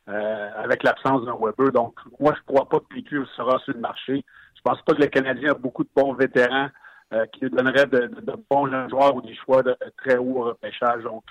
[0.09, 1.71] euh, avec l'absence d'un Weber.
[1.71, 4.25] Donc, moi, je ne crois pas que Petrie sera sur le marché.
[4.55, 6.69] Je pense pas que le Canadien a beaucoup de bons vétérans
[7.13, 8.09] euh, qui nous donneraient de,
[8.49, 11.03] bons jeunes joueurs ou des choix de, très haut repêchage.
[11.03, 11.23] Donc,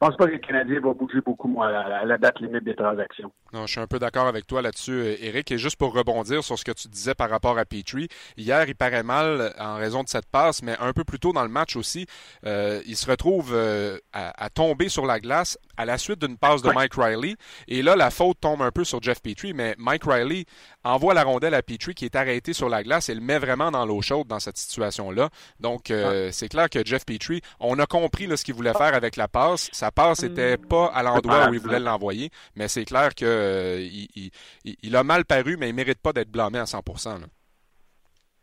[0.00, 3.30] pense pas que le Canadien va bouger beaucoup moi, à la date limite des transactions.
[3.52, 5.50] Non, je suis un peu d'accord avec toi là-dessus, Eric.
[5.52, 8.74] Et juste pour rebondir sur ce que tu disais par rapport à Petrie, hier, il
[8.74, 11.76] paraît mal en raison de cette passe, mais un peu plus tôt dans le match
[11.76, 12.06] aussi,
[12.46, 16.38] euh, il se retrouve euh, à, à, tomber sur la glace à la suite d'une
[16.38, 17.36] passe de Mike Riley.
[17.68, 20.44] Et là, la faute tombe un peu sur Jeff Petrie, mais Mike Riley
[20.84, 23.70] envoie la rondelle à Petrie qui est arrêté sur la glace et le met vraiment
[23.70, 25.28] dans l'eau chaude dans cette situation-là.
[25.58, 28.94] Donc, euh, c'est clair que Jeff Petrie, on a compris là, ce qu'il voulait faire
[28.94, 29.68] avec la passe.
[29.90, 30.66] Sa passe n'était mm.
[30.68, 34.30] pas à l'endroit où il voulait l'envoyer, mais c'est clair que euh, il,
[34.64, 37.24] il, a mal paru, mais il mérite pas d'être blâmé à 100%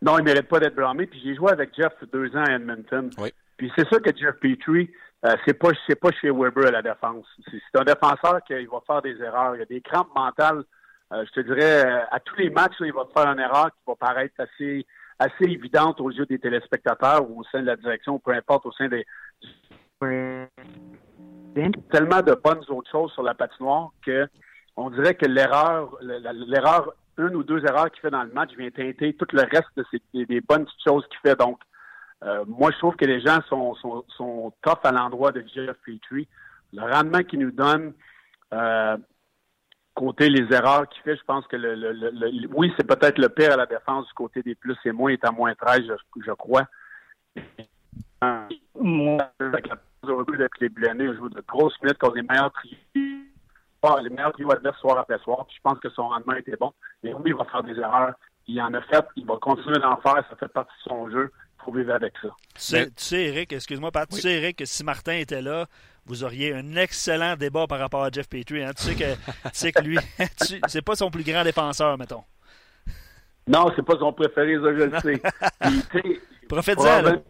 [0.01, 1.07] Non, il mérite pas d'être blâmé.
[1.07, 3.09] Puis j'ai joué avec Jeff deux ans à Edmonton.
[3.55, 4.91] Puis c'est ça que Jeff Petrie,
[5.25, 7.25] euh, c'est pas c'est pas chez Weber à la défense.
[7.49, 9.55] C'est un défenseur qui va faire des erreurs.
[9.55, 10.63] Il y a des crampes mentales.
[11.13, 13.95] Euh, je te dirais, à tous les matchs, il va faire une erreur qui va
[13.95, 14.85] paraître assez
[15.17, 18.71] assez évidente aux yeux des téléspectateurs ou au sein de la direction, peu importe, au
[18.73, 19.05] sein des
[21.91, 24.27] tellement de bonnes autres choses sur la patinoire que
[24.75, 28.69] on dirait que l'erreur, l'erreur, une ou deux erreurs qu'il fait dans le match vient
[28.69, 31.35] teinter tout le reste de ces, des, bonnes petites choses qu'il fait.
[31.35, 31.59] Donc,
[32.23, 35.75] euh, moi, je trouve que les gens sont, sont, sont tough à l'endroit de Jeff
[35.83, 36.27] Petrie.
[36.73, 37.93] Le rendement qu'il nous donne,
[38.53, 38.97] euh,
[39.95, 43.53] côté les erreurs qu'il fait, je pense que le, le, oui, c'est peut-être le pire
[43.53, 46.31] à la défense du côté des plus et moins, est à moins 13, je, je
[46.33, 46.67] crois.
[48.75, 49.77] Moi, avec la
[50.07, 52.51] depuis les début de l'année, je joue de grosses minutes contre les meilleurs
[54.01, 55.45] les meilleurs trios adverses soir après soir.
[55.53, 56.73] je pense que son rendement était bon.
[57.03, 58.13] Mais oui, il va faire des erreurs.
[58.47, 59.05] Il en a fait.
[59.15, 60.23] Il va continuer d'en faire.
[60.29, 61.31] Ça fait partie de son jeu.
[61.59, 62.29] Il faut vivre avec ça.
[62.55, 65.65] Tu sais, Eric, excuse-moi, Pat, tu sais, Eric, que si Martin était là,
[66.05, 68.63] vous auriez un excellent débat par rapport à Jeff Petrie.
[68.63, 68.71] Hein.
[68.75, 69.97] Tu, sais que, tu sais que lui,
[70.67, 72.23] c'est pas son plus grand défenseur, mettons.
[73.47, 76.21] Non, c'est pas son préféré, ça, je le sais.
[76.49, 77.21] Profite-en,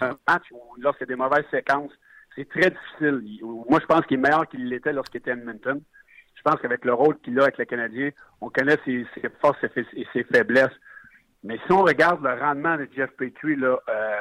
[0.00, 1.92] un match où lorsqu'il y a des mauvaises séquences,
[2.34, 3.22] c'est très difficile.
[3.42, 5.80] Moi, je pense qu'il est meilleur qu'il l'était lorsqu'il était à Edmonton.
[6.34, 9.06] Je pense qu'avec le rôle qu'il a avec le Canadien, on connaît ses,
[9.40, 10.76] forces et ses faiblesses.
[11.42, 14.20] Mais si on regarde le rendement de Jeff Petrie, là, euh,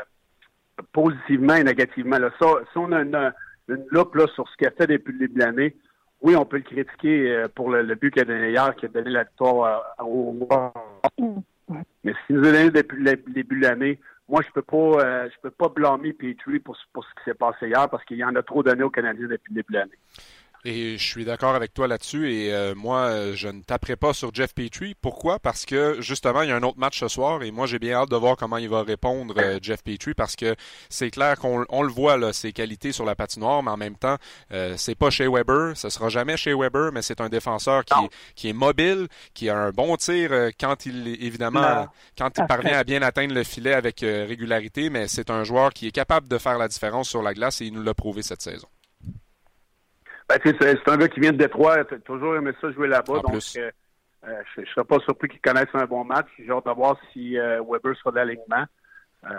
[0.94, 3.34] positivement et négativement, là, ça, si on a une,
[3.68, 5.76] loupe là, sur ce qu'il a fait depuis le début de l'année,
[6.22, 8.90] oui, on peut le critiquer euh, pour le, but qu'il a donné hier, qui a
[8.90, 10.48] donné la victoire au
[11.70, 15.04] Mais ce qu'il nous a donné depuis le début de l'année, moi, je peux pas,
[15.04, 18.18] euh, je peux pas blâmer Petrie pour, pour ce qui s'est passé hier parce qu'il
[18.18, 20.00] y en a trop donné aux Canadiens depuis le début de l'année.
[20.68, 22.34] Et je suis d'accord avec toi là-dessus.
[22.34, 24.96] Et euh, moi, je ne taperai pas sur Jeff Petrie.
[25.00, 25.38] Pourquoi?
[25.38, 27.98] Parce que justement, il y a un autre match ce soir et moi, j'ai bien
[27.98, 30.56] hâte de voir comment il va répondre, euh, Jeff Petrie, parce que
[30.90, 33.96] c'est clair qu'on on le voit, là, ses qualités sur la patinoire, mais en même
[33.96, 34.18] temps,
[34.52, 35.78] euh, c'est pas chez Weber.
[35.78, 39.50] Ce sera jamais chez Weber, mais c'est un défenseur qui, est, qui est mobile, qui
[39.50, 43.74] a un bon tir quand il, évidemment, quand il parvient à bien atteindre le filet
[43.74, 47.36] avec régularité, mais c'est un joueur qui est capable de faire la différence sur la
[47.36, 48.68] glace et il nous l'a prouvé cette saison.
[50.28, 53.20] Ben, c'est un gars qui vient de Détroit, toujours aimé ça jouer là-bas.
[53.20, 53.70] Donc, euh,
[54.28, 56.28] euh, je ne serais pas surpris qu'il connaisse un bon match.
[56.40, 58.66] J'ai hâte de voir si euh, Weber sera de l'alignement.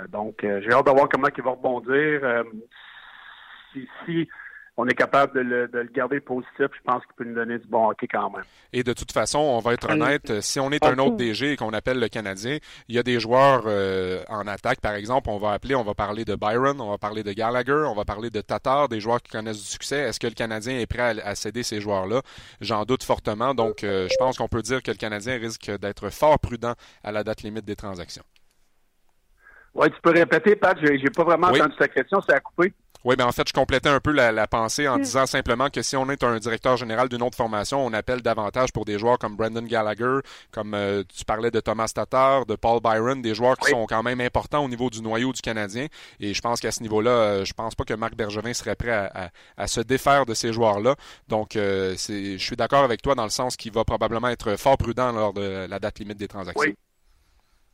[0.09, 2.45] donc, j'ai hâte de voir comment il va rebondir.
[3.73, 4.29] si, si
[4.77, 7.59] on est capable de le, de le, garder positif, je pense qu'il peut nous donner
[7.59, 8.45] du bon hockey quand même.
[8.73, 11.57] Et de toute façon, on va être honnête, si on est un autre DG et
[11.57, 12.59] qu'on appelle le Canadien,
[12.89, 15.95] il y a des joueurs euh, en attaque, par exemple, on va appeler, on va
[15.95, 19.23] parler de Byron, on va parler de Gallagher, on va parler de Tatar, des joueurs
[19.23, 20.01] qui connaissent du succès.
[20.01, 22.21] Est-ce que le Canadien est prêt à, céder ces joueurs-là?
[22.61, 26.11] J'en doute fortement, donc euh, je pense qu'on peut dire que le Canadien risque d'être
[26.11, 28.25] fort prudent à la date limite des transactions.
[29.77, 32.73] Oui, tu peux répéter, Pat, j'ai pas vraiment entendu ta question, c'est à couper.
[33.07, 35.03] Oui, mais en fait, je complétais un peu la, pensée en mm.
[35.03, 38.73] disant simplement que si on est un directeur général d'une autre formation, on appelle davantage
[38.73, 40.19] pour des joueurs comme Brandon Gallagher,
[40.51, 44.03] comme euh, tu parlais de Thomas Tatar, de Paul Byron, des joueurs qui sont quand
[44.03, 45.87] même importants au niveau du noyau du Canadien.
[46.19, 49.09] Et je pense qu'à ce niveau-là, euh, je pense pas que Marc Bergevin serait prêt
[49.57, 50.97] à, se défaire de ces joueurs-là.
[51.29, 54.79] Donc, euh, je suis d'accord avec toi dans le sens qu'il va probablement être fort
[54.79, 56.61] prudent lors de la date limite des transactions.
[56.61, 56.75] Oui.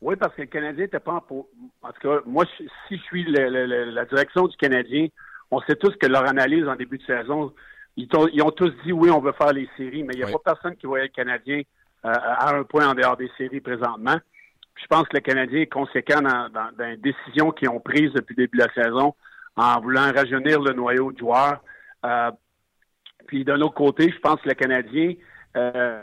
[0.02, 1.46] Oui, parce que le Canadien n'était pas en...
[1.82, 5.06] En tout cas, moi, si je suis la direction du Canadien,
[5.52, 7.52] on sait tous que leur analyse en début de saison,
[7.96, 10.54] ils, ont, tous dit oui, on veut faire les séries, mais il n'y a pas
[10.54, 11.62] personne qui voyait le Canadien
[12.04, 14.16] euh, à un point en dehors des séries présentement.
[14.74, 18.44] je pense que le Canadien est conséquent dans, les décisions qu'ils ont prises depuis le
[18.44, 19.14] début de la saison
[19.54, 21.62] en voulant rajeunir le noyau de joueurs.
[22.04, 22.32] Euh,
[23.26, 25.14] puis d'un autre côté, je pense que le Canadien
[25.56, 26.02] euh,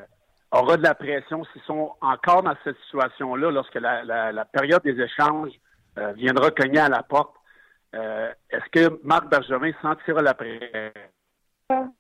[0.51, 5.51] aura de la pression s'ils sont encore dans cette situation-là lorsque la, période des échanges
[5.97, 7.35] euh, viendra cogner à la porte.
[7.95, 10.91] Euh, est-ce que Marc Bergevin sentira la pression?
[11.69, 11.91] Un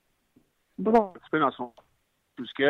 [0.77, 1.73] petit peu dans son
[2.35, 2.63] puisque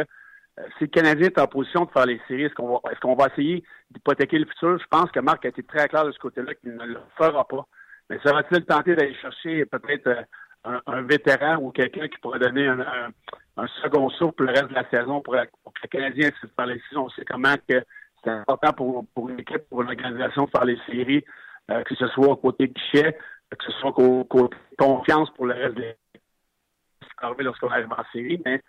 [0.78, 3.16] si le Canadien est en position de faire les séries, est-ce qu'on va, est-ce qu'on
[3.16, 4.78] va essayer d'hypothéquer le futur?
[4.78, 7.48] Je pense que Marc a été très clair de ce côté-là qu'il ne le fera
[7.48, 7.66] pas.
[8.10, 10.26] Mais sera-t-il tenté d'aller chercher peut-être
[10.64, 14.89] un, vétéran ou quelqu'un qui pourrait donner un, second saut pour le reste de la
[14.89, 15.39] saison pour, que
[15.84, 16.97] le Canadien de faire les séries?
[16.97, 17.84] On sait comment que
[18.24, 21.24] c'est important pour, pour une équipe, pour une organisation de faire les séries,
[21.68, 23.18] que ce soit au côté guichet,
[23.49, 25.95] que ce soit côté confiance pour le reste des
[27.39, 28.62] lorsqu'on arrive en série, mais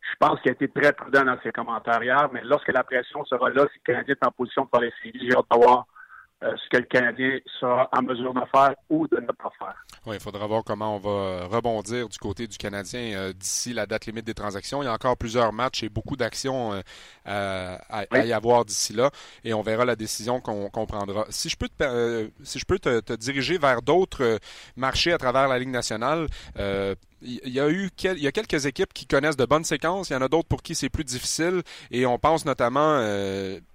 [0.00, 3.24] je pense qu'il a été très prudent dans ses commentaires hier, mais lorsque la pression
[3.24, 5.56] sera là, si le Canadien est en position de faire les séries, j'ai hâte de
[5.56, 5.99] voir euh,
[6.42, 9.74] ce que le Canadien sera en mesure de faire ou de ne pas faire.
[10.06, 13.84] Oui, il faudra voir comment on va rebondir du côté du Canadien euh, d'ici la
[13.84, 14.82] date limite des transactions.
[14.82, 19.10] Il y a encore plusieurs matchs et beaucoup d'actions euh, à, y avoir d'ici là
[19.44, 21.26] et on verra la décision qu'on prendra.
[21.28, 24.38] Si je peux te, si je peux te, diriger vers d'autres
[24.76, 26.26] marchés à travers la Ligue nationale,
[27.22, 30.14] il y a eu il y a quelques équipes qui connaissent de bonnes séquences, il
[30.14, 33.00] y en a d'autres pour qui c'est plus difficile et on pense notamment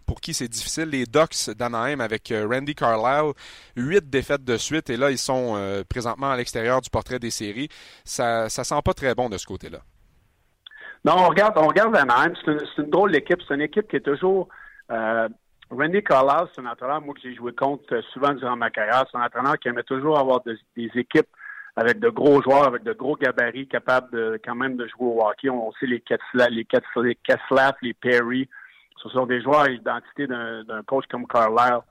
[0.06, 0.86] pour qui c'est difficile.
[0.86, 3.34] Les Ducks d'Anaheim avec euh, Randy Carlisle,
[3.76, 7.32] huit défaites de suite et là ils sont euh, présentement à l'extérieur du portrait des
[7.32, 7.70] séries.
[8.03, 9.80] Ça ça sent pas très bon de ce côté-là.
[11.03, 14.06] Non, on regarde on regarde Anaheim, c'est une, drôle d'équipe, c'est une équipe qui est
[14.06, 14.49] toujours
[14.91, 15.28] euh,
[15.70, 19.18] Randy Carlisle, c'est un entraîneur moi que j'ai joué contre souvent durant ma carrière, c'est
[19.18, 21.28] un entraîneur qui aimait toujours avoir des équipes
[21.76, 25.22] avec de gros joueurs, avec de gros gabarits, capables de quand même de jouer au
[25.22, 25.49] hockey.
[25.49, 28.47] On sait les Ketzlaff, les Perry,
[29.06, 31.82] ce sont des joueurs à l'identité d'un coach comme Carlisle.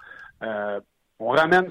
[0.42, 0.80] Euh,
[1.20, 1.70] on ramène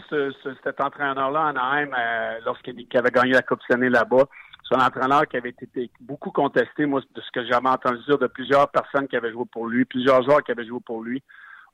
[0.64, 4.24] cet entraîneur-là en Anaheim euh, lorsqu'il avait gagné la Coupe Stanley là-bas.
[4.68, 8.18] C'est un entraîneur qui avait été beaucoup contesté, moi, de ce que j'avais entendu dire
[8.18, 11.22] de plusieurs personnes qui avaient joué pour lui, plusieurs joueurs qui avaient joué pour lui.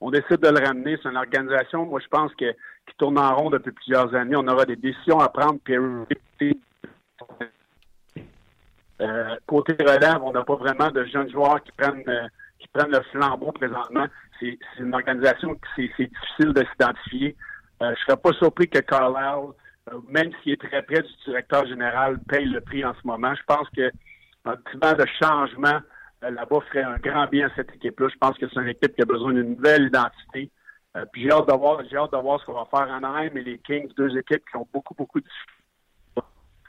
[0.01, 0.97] On décide de le ramener.
[1.03, 4.35] C'est une organisation, moi, je pense, que, qui tourne en rond depuis plusieurs années.
[4.35, 5.59] On aura des décisions à prendre.
[9.01, 12.03] Euh, côté relève, on n'a pas vraiment de jeunes joueurs qui prennent
[12.59, 14.05] qui prennent le flambeau présentement.
[14.39, 17.35] C'est une organisation qui c'est difficile de s'identifier.
[17.81, 19.53] Euh, je serais pas surpris que Carlisle,
[19.91, 23.33] euh, même s'il est très près du directeur général, paye le prix en ce moment.
[23.35, 23.91] Je pense que
[24.45, 25.79] un petit vent de changement
[26.23, 28.07] euh, là-bas ferait un grand bien à cette équipe-là.
[28.11, 30.51] Je pense que c'est une équipe qui a besoin d'une nouvelle identité.
[30.95, 33.43] Euh, puis j'ai hâte de voir, j'ai hâte ce qu'on va faire en Anaheim et
[33.43, 35.27] les Kings, deux équipes qui ont beaucoup, beaucoup de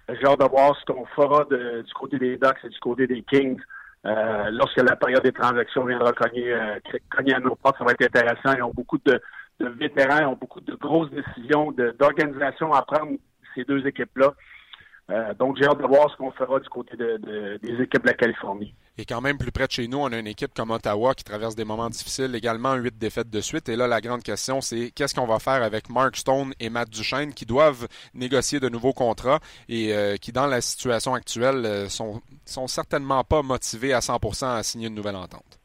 [0.09, 3.22] j'ai hâte de voir ce qu'on fera du côté des Ducks et du côté des
[3.22, 3.61] Kings.
[4.07, 6.78] Euh, lorsque la période des transactions viendra cogner, euh,
[7.14, 8.57] cogner à nos portes, ça va être intéressant.
[8.57, 9.20] Ils ont beaucoup de,
[9.61, 13.12] vétérans, ils ont beaucoup de grosses décisions d'organisation à prendre
[13.55, 14.32] ces deux équipes-là.
[15.11, 18.14] Euh, donc, j'ai hâte de voir ce qu'on fera du côté des équipes de la
[18.14, 18.74] Californie.
[19.01, 21.24] Et quand même plus près de chez nous, on a une équipe comme Ottawa qui
[21.24, 23.70] traverse des moments difficiles, également huit défaites de suite.
[23.70, 26.90] Et là, la grande question, c'est qu'est-ce qu'on va faire avec Mark Stone et Matt
[26.90, 29.38] Duchesne qui doivent négocier de nouveaux contrats
[29.70, 34.59] et euh, qui, dans la situation actuelle, euh, sont, sont certainement pas motivés à 100%
[34.59, 35.59] à signer une nouvelle entente.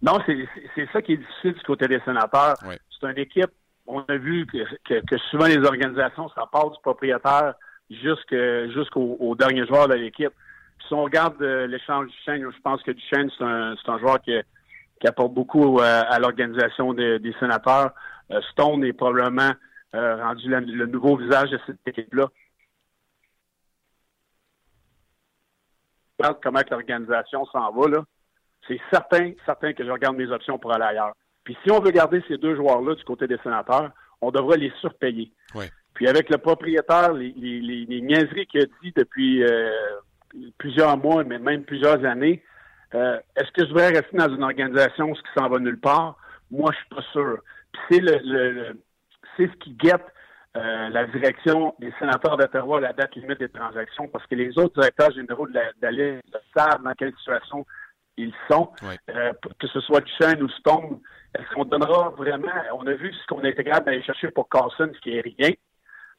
[0.00, 2.56] Non, c'est ça qui est difficile du côté des sénateurs.
[2.62, 3.50] C'est une équipe,
[3.86, 7.52] on a vu que, souvent les organisations, ça part du propriétaire
[7.90, 10.32] jusqu'au dernier joueur de l'équipe
[10.86, 13.98] si on regarde euh, l'échange du Chêne, je pense que Duchesne, c'est un, c'est un
[13.98, 14.32] joueur qui,
[15.04, 17.90] apporte beaucoup euh, à l'organisation des sénateurs.
[18.30, 19.50] Euh, Stone est probablement
[19.92, 22.28] rendu le nouveau visage de cette équipe-là.
[26.40, 28.04] comment l'organisation s'en va, là,
[28.68, 31.14] c'est certain, certain que je regarde mes options pour aller ailleurs.
[31.42, 34.72] Puis si on veut garder ces deux joueurs-là du côté des sénateurs, on devrait les
[34.80, 35.32] surpayer.
[35.94, 39.42] Puis avec le propriétaire, les, les, niaiseries qu'il a dit depuis
[40.58, 42.42] plusieurs mois, mais même plusieurs années.
[42.94, 46.16] Euh, est-ce que je voudrais rester dans une organisation qui s'en va nulle part?
[46.50, 47.38] Moi, je suis pas sûr.
[47.88, 48.76] c'est le,
[49.36, 50.04] c'est ce qui guette
[50.56, 54.58] euh, la direction des sénateurs d'Ottawa à la date limite des transactions, parce que les
[54.58, 56.22] autres directeurs généraux de la, de
[56.54, 57.64] savent dans quelle situation
[58.18, 58.70] ils sont,
[59.08, 61.00] euh, que ce soit Duchesne ou Stone.
[61.34, 64.50] Est-ce qu'on donnera vraiment, on a vu ce qu'on a été capable d'aller chercher pour
[64.50, 65.52] Carson, ce qui est rien.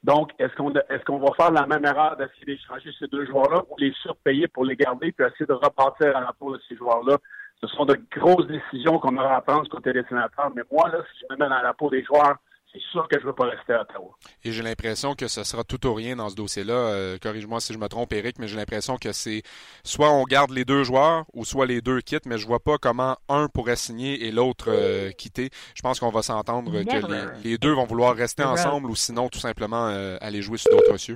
[0.03, 3.63] Donc, est-ce qu'on est-ce qu'on va faire la même erreur d'essayer d'échanger ces deux joueurs-là
[3.69, 7.17] ou les surpayer pour les garder puis essayer de repartir à l'entour de ces joueurs-là?
[7.61, 10.51] Ce sont de grosses décisions qu'on aura à prendre du côté des sénateurs.
[10.53, 12.35] Mais moi, là, si je me mets dans la peau des joueurs,
[12.73, 14.09] c'est sûr que je ne veux pas rester à Ottawa.
[14.43, 16.73] Et j'ai l'impression que ce sera tout ou rien dans ce dossier-là.
[16.73, 19.43] Euh, corrige-moi si je me trompe, Eric, mais j'ai l'impression que c'est
[19.83, 22.77] soit on garde les deux joueurs ou soit les deux quittent, mais je vois pas
[22.79, 25.51] comment un pourrait signer et l'autre euh, quitter.
[25.75, 29.39] Je pense qu'on va s'entendre que les, deux vont vouloir rester ensemble ou sinon tout
[29.39, 31.15] simplement euh, aller jouer sur d'autres cieux.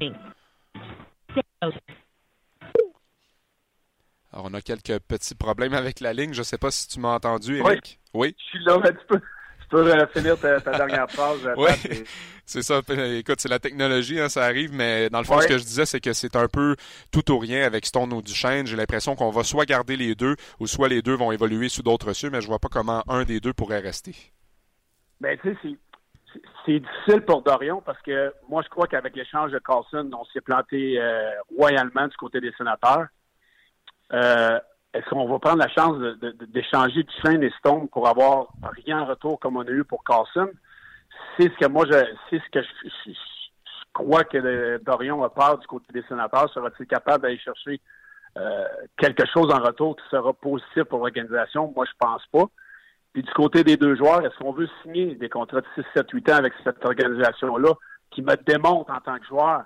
[4.31, 6.33] Alors, on a quelques petits problèmes avec la ligne.
[6.33, 7.99] Je ne sais pas si tu m'as entendu, Eric.
[8.13, 8.35] Oui?
[8.37, 9.19] Je suis là un petit peu
[9.70, 11.45] tu peux euh, finir ta, dernière phrase.
[11.45, 12.03] Euh, oui,
[12.45, 12.80] c'est ça.
[12.89, 15.86] Écoute, c'est la technologie, hein, ça arrive, mais dans le fond, ce que je disais,
[15.86, 16.76] c'est que c'est un peu
[17.11, 18.65] tout ou rien avec Stone ou Duchesne.
[18.68, 21.84] J'ai l'impression qu'on va soit garder les deux, ou soit les deux vont évoluer sous
[21.84, 24.15] d'autres cieux, mais je vois pas comment un des deux pourrait rester.
[25.20, 25.78] Ben, tu sais,
[26.65, 30.41] c'est difficile pour Dorion parce que moi, je crois qu'avec l'échange de Carlson, on s'est
[30.41, 33.07] planté euh, royalement du côté des sénateurs.
[34.13, 34.59] Euh,
[34.97, 35.97] est-ce qu'on va prendre la chance
[36.49, 38.47] d'échanger Duchesne et Stone pour avoir
[38.85, 40.49] rien en retour comme on a eu pour Carlson?
[41.37, 41.97] C'est ce que moi, je,
[42.29, 43.11] c'est ce que je,
[43.93, 46.51] crois que Dorion a peur du côté des sénateurs.
[46.51, 47.79] Sera-t-il capable d'aller chercher
[48.37, 48.65] euh,
[48.97, 51.71] quelque chose en retour qui sera positif pour l'organisation?
[51.75, 52.45] Moi, je pense pas.
[53.13, 56.09] Puis du côté des deux joueurs, est-ce qu'on veut signer des contrats de 6, 7,
[56.11, 57.73] 8 ans avec cette organisation-là
[58.11, 59.63] qui me démontre en tant que joueur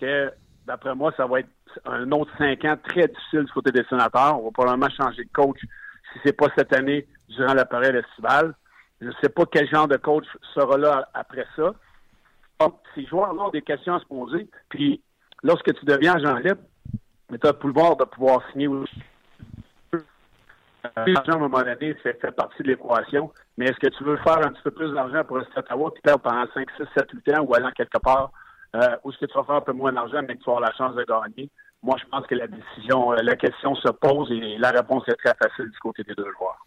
[0.00, 0.32] que,
[0.66, 1.48] d'après moi, ça va être
[1.84, 4.40] un autre 5 ans très difficile du côté des sénateurs.
[4.40, 8.54] On va probablement changer de coach si c'est pas cette année durant la période estivale.
[9.00, 11.74] Je ne sais pas quel genre de coach sera là après ça.
[12.94, 14.48] Ces joueurs-là ont des questions à se poser.
[14.68, 15.02] Puis,
[15.42, 16.62] lorsque tu deviens agent libre,
[17.30, 19.02] tu as le pouvoir de pouvoir signer aussi
[20.96, 23.32] L'argent, à un moment donné, fait, fait partie de l'équation.
[23.56, 25.90] Mais est-ce que tu veux faire un petit peu plus d'argent pour rester à Ottawa
[25.96, 28.30] et perdre pendant 5, 6, 7, 8 ans ou aller quelque part?
[28.74, 30.60] Euh, ou est-ce que tu vas faire un peu moins d'argent mais tu vas avoir
[30.60, 31.50] la chance de gagner?
[31.84, 35.16] Moi, je pense que la décision, euh, la question se pose et la réponse est
[35.16, 36.66] très facile du côté des deux joueurs.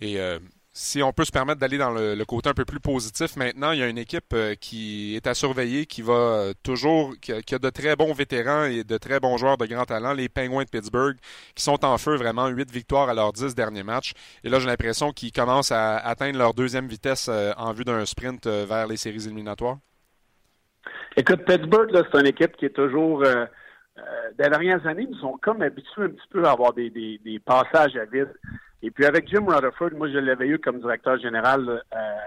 [0.00, 0.38] Et euh,
[0.72, 3.80] si on peut se permettre d'aller dans le, côté un peu plus positif maintenant, il
[3.80, 7.70] y a une équipe euh, qui est à surveiller, qui va toujours, qui a, de
[7.70, 11.16] très bons vétérans et de très bons joueurs de grand talent, les Penguins de Pittsburgh,
[11.56, 14.12] qui sont en feu vraiment, huit victoires à leurs dix derniers matchs.
[14.44, 18.46] Et là, j'ai l'impression qu'ils commencent à atteindre leur deuxième vitesse en vue d'un sprint
[18.46, 19.78] vers les séries éliminatoires.
[21.16, 23.24] Écoute, Pittsburgh, c'est une équipe qui est toujours...
[23.24, 23.46] Euh,
[24.38, 27.38] des dernières années, ils sont comme habitués un petit peu à avoir des, des, des
[27.38, 28.32] passages à vide.
[28.82, 31.78] Et puis avec Jim Rutherford, moi je l'avais eu comme directeur général euh,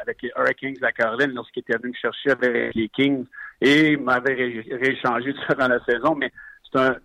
[0.01, 3.25] avec les Hurricanes à Caroline lorsqu'il était venu me chercher avec les Kings
[3.59, 6.15] et m'avait rééchangé durant la saison.
[6.15, 6.31] Mais
[6.71, 6.95] c'est un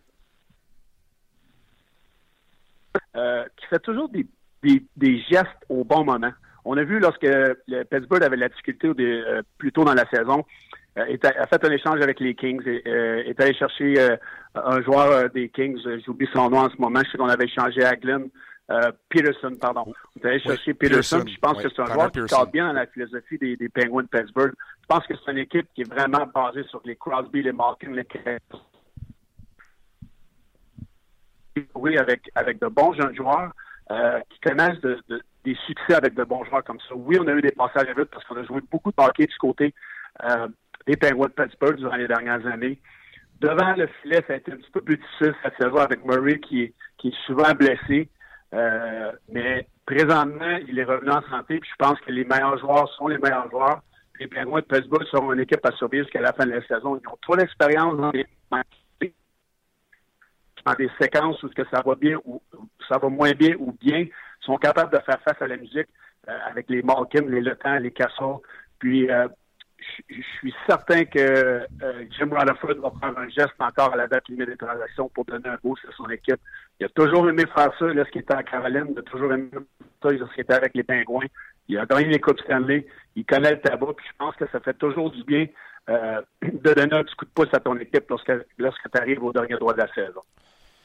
[3.17, 4.27] euh, qui fait toujours des,
[4.63, 6.31] des, gestes au bon moment.
[6.65, 10.45] On a vu lorsque le Pittsburgh avait la difficulté euh, plus tôt dans la saison,
[10.99, 14.17] euh, a fait un échange avec les Kings, et, est allé chercher
[14.55, 17.85] un joueur des Kings, j'oublie son nom en ce moment, je sais qu'on avait échangé
[17.85, 18.29] à Glenn
[18.71, 19.93] euh, Peterson, pardon.
[20.17, 22.87] Vous allez chercher Peterson, je pense que c'est un joueur qui cadre bien dans la
[22.87, 24.53] philosophie des, des Penguins de Pittsburgh.
[24.83, 27.91] Je pense que c'est une équipe qui est vraiment basée sur les Crosby, les Malkin,
[27.93, 28.07] les
[31.75, 33.53] oui, avec, avec de bons jeunes joueurs
[33.91, 35.01] euh, qui connaissent de,
[35.45, 36.95] des succès avec de bons joueurs comme ça.
[36.95, 39.27] Oui, on a eu des passages à vite parce qu'on a joué beaucoup de hockey
[39.27, 39.75] du côté
[40.23, 40.47] euh,
[40.87, 42.81] des Penguins de Pittsburgh durant les dernières années.
[43.41, 46.39] Devant le filet, ça a été un petit peu plus difficile cette saison avec Murray
[46.41, 46.75] qui,
[47.05, 48.09] est souvent blessé.
[48.53, 52.89] Euh, mais présentement, il est revenu en santé, puis je pense que les meilleurs joueurs
[52.95, 53.81] sont les meilleurs joueurs.
[54.19, 57.01] Les Penguins de Pittsburgh seront une équipe à survivre jusqu'à la fin de la saison.
[57.03, 58.27] Ils ont trop d'expérience dans les
[60.65, 62.43] dans des séquences où ça va bien ou
[62.89, 64.07] ça va moins bien ou bien,
[64.41, 65.89] sont capables de faire face à la musique
[66.29, 68.43] euh, avec les Malkin, les Le les Cassos.
[68.79, 69.29] Puis euh,
[70.09, 74.29] je suis certain que euh, Jim Rutherford va prendre un geste encore à la date
[74.29, 76.41] limite des transactions pour donner un boost à son équipe.
[76.79, 79.49] Il a toujours aimé faire ça lorsqu'il était en Caroline, il a toujours aimé
[80.03, 81.27] ça lorsqu'il était avec les Pingouins.
[81.69, 84.61] Il a gagné les Coupes Stanley, il connaît le tabac, puis je pense que ça
[84.61, 85.47] fait toujours du bien
[85.89, 89.23] euh, de donner un petit coup de pouce à ton équipe lorsque, lorsque tu arrives
[89.23, 90.23] au dernier droit de la saison.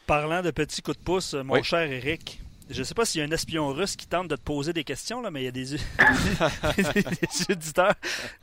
[0.07, 2.39] Parlant de petits coups de pouce, mon cher Eric,
[2.69, 4.73] je ne sais pas s'il y a un espion russe qui tente de te poser
[4.73, 5.75] des questions, là, mais il y a des,
[7.51, 7.93] auditeurs,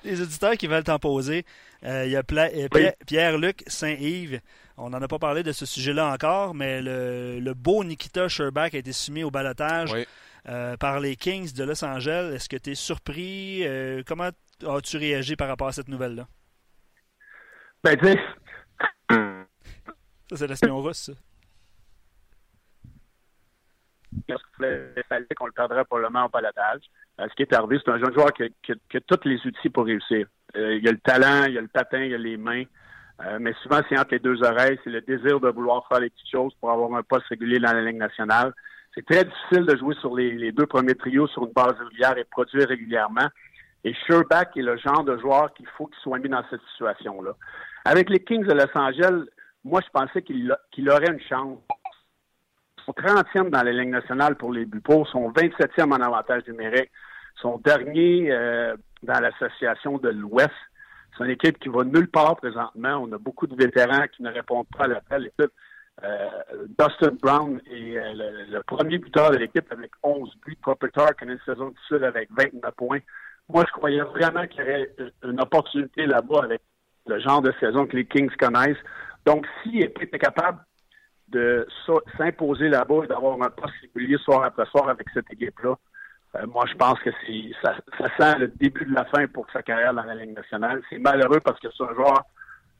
[0.05, 1.45] des auditeurs qui veulent t'en poser.
[1.85, 4.41] Euh, il y a euh, Pierre-Luc Saint-Yves.
[4.77, 8.79] On n'en a pas parlé de ce sujet-là encore, mais le, beau Nikita Sherbach a
[8.79, 9.93] été soumis au balotage
[10.49, 12.33] euh, par les Kings de Los Angeles.
[12.35, 13.65] Est-ce que tu es surpris?
[14.07, 14.31] comment
[14.67, 16.29] as-tu réagi par rapport à cette nouvelle-là?
[17.83, 18.17] Ben, tu
[20.31, 21.13] Ça, c'est l'espion russe, ça
[25.09, 26.83] fallait qu'on le perdrait probablement au balotage.
[27.21, 29.85] Euh, ce qui est arrivé, c'est un jeune joueur qui a, tous les outils pour
[29.85, 30.27] réussir.
[30.57, 32.65] Euh, il a le talent, il a le patin, il a les mains.
[33.25, 34.79] Euh, mais souvent, c'est entre les deux oreilles.
[34.85, 37.73] C'est le désir de vouloir faire les petites choses pour avoir un poste régulier dans
[37.73, 38.53] la Ligue nationale.
[38.95, 42.25] C'est très difficile de jouer sur les, deux premiers trios sur une base régulière et
[42.25, 43.29] produire régulièrement.
[43.85, 47.33] Et Sherbach est le genre de joueur qu'il faut qu'il soit mis dans cette situation-là.
[47.85, 49.25] Avec les Kings de Los Angeles,
[49.65, 51.59] moi, je pensais qu'il aurait une chance
[52.85, 56.91] sont 30e dans la Ligue nationale pour les buts pour, sont 27e en avantage numérique,
[57.41, 60.51] sont derniers euh, dans l'association de l'Ouest.
[61.17, 63.05] C'est une équipe qui va nulle part présentement.
[63.07, 65.31] On a beaucoup de vétérans qui ne répondent pas à l'appel.
[66.03, 66.29] Euh,
[66.79, 70.57] Dustin Brown est euh, le, premier buteur de l'équipe avec 11 buts.
[70.57, 73.01] Qui a une saison difficile avec 29 points.
[73.49, 74.91] Moi, je croyais vraiment qu'il y aurait
[75.25, 76.63] une opportunité là-bas avec
[77.07, 78.77] le genre de saison que les Kings connaissent.
[79.27, 80.61] Donc, s'il était capable
[81.29, 81.67] de
[82.17, 85.77] s'imposer là-bas et d'avoir un poste régulier soir après soir avec cette équipe-là,
[86.37, 87.11] euh, moi, je pense que
[87.63, 90.83] ça, ça sent le début de la fin pour sa carrière dans la Ligue nationale.
[90.89, 92.23] C'est malheureux parce que c'est un joueur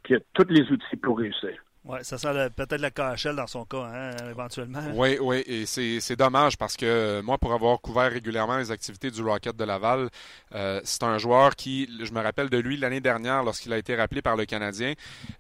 [0.05, 1.63] qui a tous les outils pour réussir.
[1.85, 4.81] Oui, ça sent peut-être la KHL dans son cas, hein, éventuellement.
[4.95, 9.21] Oui, oui, et c'est dommage parce que moi, pour avoir couvert régulièrement les activités du
[9.21, 10.09] Rocket de Laval,
[10.55, 13.97] euh, c'est un joueur qui, je me rappelle de lui l'année dernière lorsqu'il a été
[13.97, 14.93] rappelé par le Canadien.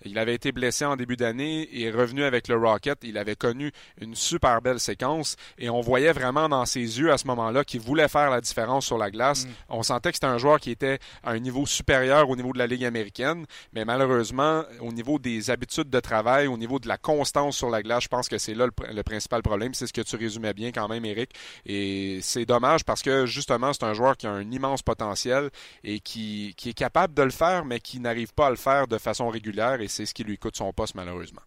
[0.04, 2.98] Il avait été blessé en début d'année et est revenu avec le Rocket.
[3.04, 3.70] Il avait connu
[4.00, 7.80] une super belle séquence et on voyait vraiment dans ses yeux à ce moment-là qu'il
[7.80, 9.46] voulait faire la différence sur la glace.
[9.46, 9.50] Mm.
[9.68, 12.58] On sentait que c'était un joueur qui était à un niveau supérieur au niveau de
[12.58, 16.98] la Ligue américaine, mais malheureusement, au niveau des habitudes de travail, au niveau de la
[16.98, 19.74] constance sur la glace, je pense que c'est là le, principal problème.
[19.74, 21.30] C'est ce que tu résumais bien quand même, Eric.
[21.66, 25.50] Et c'est dommage parce que justement, c'est un joueur qui a un immense potentiel
[25.84, 28.98] et qui, est capable de le faire, mais qui n'arrive pas à le faire de
[28.98, 31.42] façon régulière et c'est ce qui lui coûte son poste malheureusement.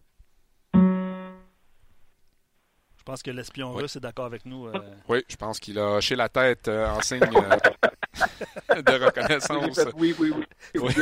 [3.06, 4.66] Pense que l'espion russe est d'accord avec nous.
[4.66, 4.72] Euh.
[5.08, 7.76] Oui, je pense qu'il a hoché la tête euh, en signe euh,
[8.82, 9.80] de reconnaissance.
[9.96, 10.32] Oui, oui,
[10.74, 10.92] oui.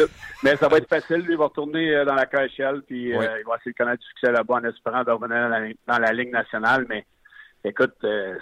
[0.42, 1.18] Mais ça va être facile.
[1.18, 4.00] Lui, il va retourner euh, dans la KHL, puis euh, il va essayer de connaître
[4.00, 6.86] du succès là-bas en espérant de revenir dans la, Ligue nationale.
[6.88, 7.06] Mais
[7.64, 8.36] écoute, euh,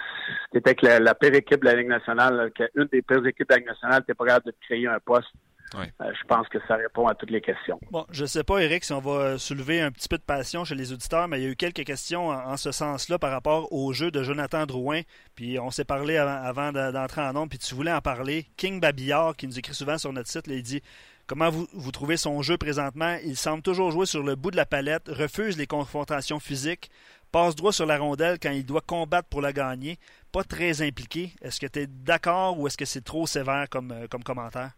[0.51, 3.57] c'était avec la, pire équipe de la Ligue nationale, une des pires équipes de la
[3.57, 5.31] Ligue nationale, tu pas capable de créer un poste
[5.75, 7.79] euh, je pense que ça répond à toutes les questions.
[7.91, 10.65] Bon, je ne sais pas, Eric, si on va soulever un petit peu de passion
[10.65, 13.71] chez les auditeurs, mais il y a eu quelques questions en, ce sens-là par rapport
[13.71, 15.01] au jeu de Jonathan Drouin.
[15.35, 18.45] Puis on s'est parlé avant, d'entrer en nombre, puis tu voulais en parler.
[18.57, 20.81] King Babillard, qui nous écrit souvent sur notre site, il dit
[21.25, 23.17] Comment vous, vous trouvez son jeu présentement?
[23.23, 26.91] Il semble toujours jouer sur le bout de la palette, refuse les confrontations physiques,
[27.31, 29.97] passe droit sur la rondelle quand il doit combattre pour la gagner,
[30.33, 31.33] pas très impliqué.
[31.41, 34.71] Est-ce que tu es d'accord ou est-ce que c'est trop sévère comme, euh, comme commentaire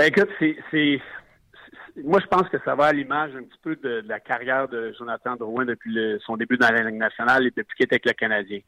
[0.00, 0.30] ben écoute,
[0.70, 0.98] c'est,
[2.02, 4.94] moi je pense que ça va à l'image un petit peu de, la carrière de
[4.98, 5.94] Jonathan Drouin depuis
[6.24, 8.60] son début dans la nationale et depuis qu'il était avec le Canadien.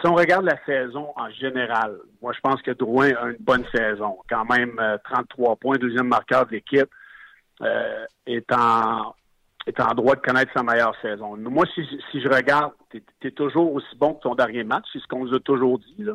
[0.00, 3.64] Si on regarde la saison en général, moi je pense que Drouin a une bonne
[3.74, 4.18] saison.
[4.30, 6.90] Quand même 33 euh, points, deuxième marqueur de l'équipe,
[7.60, 9.16] euh, est en
[9.66, 11.36] est en droit de connaître sa meilleure saison.
[11.36, 11.82] Moi, si,
[12.14, 15.34] je regarde, tu es, toujours aussi bon que ton dernier match, c'est ce qu'on nous
[15.34, 16.06] a toujours dit.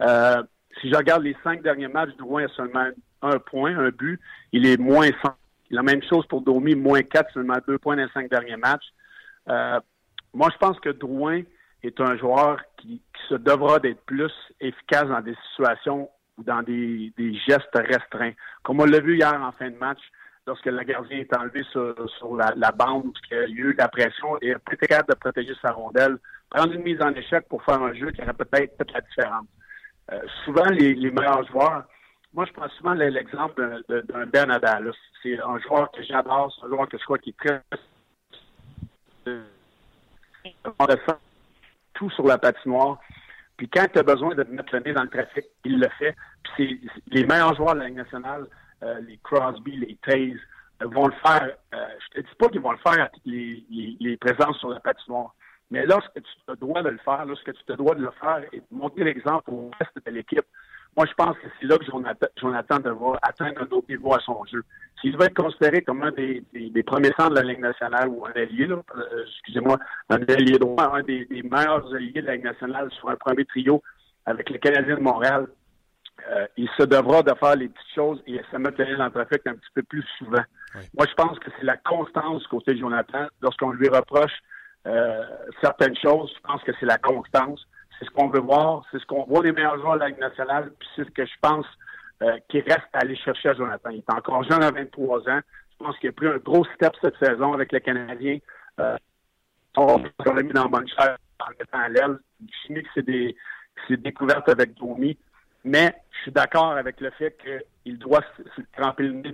[0.00, 0.42] Euh,
[0.80, 2.86] si je regarde les cinq derniers matchs, Drouin a seulement
[3.22, 4.20] un point, un but.
[4.52, 5.32] Il est moins 5.
[5.70, 8.86] La même chose pour Domi, moins 4, seulement deux points dans les cinq derniers matchs.
[9.48, 9.80] Euh,
[10.32, 11.42] moi, je pense que Drouin
[11.82, 16.08] est un joueur qui, se devra d'être plus efficace dans des situations
[16.38, 17.12] ou dans des,
[17.48, 18.34] gestes restreints.
[18.62, 19.98] Comme on l'a vu hier en fin de match,
[20.46, 24.38] lorsque le gardien est enlevé sur, la, bande, qu'il y a eu de la pression,
[24.42, 26.18] et était capable de protéger sa rondelle,
[26.50, 29.46] prendre une mise en échec pour faire un jeu qui aurait peut-être fait la différence.
[30.12, 31.84] Euh, souvent, les, meilleurs joueurs,
[32.32, 34.58] moi, je prends souvent l'exemple d'un Ben.
[35.22, 37.62] C'est un joueur que j'adore, c'est un joueur que je crois qui est très
[41.94, 42.98] tout sur la patinoire.
[43.56, 46.14] Puis quand tu as besoin de mettre le nez dans le trafic, il le fait.
[46.54, 48.46] Puis les meilleurs joueurs de la Ligue nationale,
[48.82, 50.38] euh, les Crosby, les Taze,
[50.82, 51.56] euh, vont le faire.
[51.72, 53.64] je te dis pas qu'ils vont le faire toutes les,
[53.98, 55.34] les, présences sur la patinoire.
[55.70, 58.42] Mais lorsque tu te dois de le faire, lorsque tu te dois de le faire
[58.52, 60.46] et de montrer l'exemple au reste de l'équipe,
[60.96, 61.84] moi, je pense que c'est là que
[62.40, 64.62] Jonathan devra atteindre un autre niveau à son jeu.
[65.00, 66.42] S'il va être considéré comme un des,
[66.86, 71.02] premiers centres de la Ligue nationale ou un allié, euh, excusez-moi, un allié droit, un
[71.02, 73.82] des, meilleurs alliés de la Ligue nationale sur un premier trio
[74.24, 75.46] avec les Canadiens de Montréal,
[76.30, 79.46] euh, il se devra de faire les petites choses et se mettre dans le trafic
[79.46, 80.42] un petit peu plus souvent.
[80.96, 83.26] Moi, je pense que c'est la constance côté de Jonathan.
[83.42, 84.32] Lorsqu'on lui reproche
[84.86, 85.24] euh,
[85.60, 87.66] certaines choses, je pense que c'est la constance.
[87.98, 90.18] C'est ce qu'on veut voir, c'est ce qu'on voit les meilleurs joueurs de la Ligue
[90.18, 91.66] nationale, puis c'est ce que je pense
[92.22, 93.90] euh, qui reste à aller chercher à Jonathan.
[93.90, 95.40] Il est encore jeune à 23 ans.
[95.78, 98.38] Je pense qu'il a pris un gros step cette saison avec le Canadien.
[98.80, 98.96] Euh,
[99.76, 102.18] on l'a mis dans bonne chair en mettant à l'aile.
[102.68, 103.36] Je que c'est des,
[103.90, 105.18] découvertes avec Domi.
[105.66, 109.32] Mais je suis d'accord avec le fait qu'il doit se tremper le nez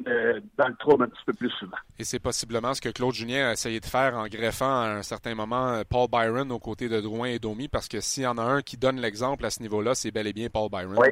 [0.57, 1.77] dans le trouble un petit peu plus souvent.
[1.99, 5.03] Et c'est possiblement ce que Claude Julien a essayé de faire en greffant à un
[5.03, 8.27] certain moment euh, Paul Byron aux côtés de Drouin et Domi, parce que s'il y
[8.27, 10.97] en a un qui donne l'exemple à ce niveau-là, c'est bel et bien Paul Byron.
[10.99, 11.09] Oui.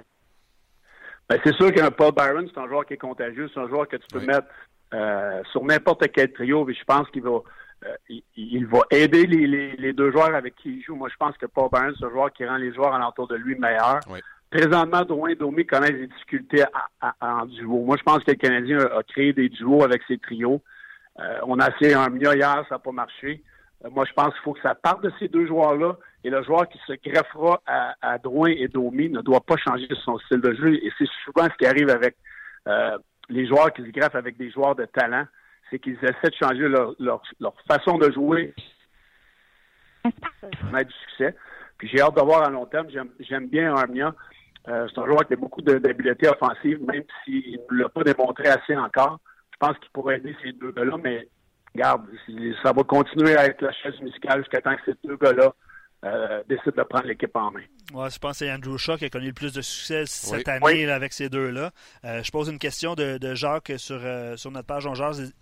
[1.28, 3.86] Ben, c'est sûr qu'un Paul Byron, c'est un joueur qui est contagieux, c'est un joueur
[3.86, 4.48] que tu peux mettre
[4.94, 7.40] euh, sur n'importe quel trio, et je pense qu'il va
[7.84, 7.94] euh,
[8.36, 10.96] il, va aider les, deux joueurs avec qui il joue.
[10.96, 13.36] Moi, je pense que Paul Byron, c'est un joueur qui rend les joueurs alentour de
[13.36, 14.00] lui meilleurs.
[14.08, 14.20] Oui.
[14.50, 16.64] Présentement, Drouin et Domi connaissent des difficultés
[17.20, 17.84] en duo.
[17.84, 20.60] Moi, je pense que le Canadien a, créé des duos avec ses trios.
[21.20, 23.44] Euh, on a essayé un mieux hier, ça n'a pas marché.
[23.84, 26.42] Euh, moi, je pense qu'il faut que ça parte de ces deux joueurs-là Et le
[26.42, 30.40] joueur qui se greffera à, à Drouin et Domi ne doit pas changer son style
[30.40, 30.74] de jeu.
[30.74, 32.16] Et c'est souvent ce qui arrive avec
[32.66, 32.98] euh,
[33.28, 35.26] les joueurs qui se greffent avec des joueurs de talent,
[35.70, 37.22] c'est qu'ils essaient de changer leur,
[37.68, 38.52] façon de jouer
[40.02, 41.36] pour du succès.
[41.78, 42.88] Puis j'ai hâte de voir à long terme.
[43.20, 44.14] J'aime bien Armia.
[44.68, 48.48] Euh, c'est un joueur qui a beaucoup d'habileté offensive, même s'il ne l'a pas démontré
[48.48, 49.18] assez encore.
[49.52, 51.28] Je pense qu'il pourrait aider ces deux gars-là, mais
[51.74, 52.06] regarde,
[52.62, 55.52] ça va continuer à être la chaise musicale jusqu'à temps que ces deux gars-là
[56.04, 57.62] euh, décide de prendre l'équipe en main.
[57.92, 60.46] Ouais, je pense que c'est Andrew Shaw qui a connu le plus de succès cette
[60.46, 61.72] année avec ces deux-là.
[62.04, 65.32] Euh, je pose une question de, de Jacques sur, euh, sur notre page On Jazz.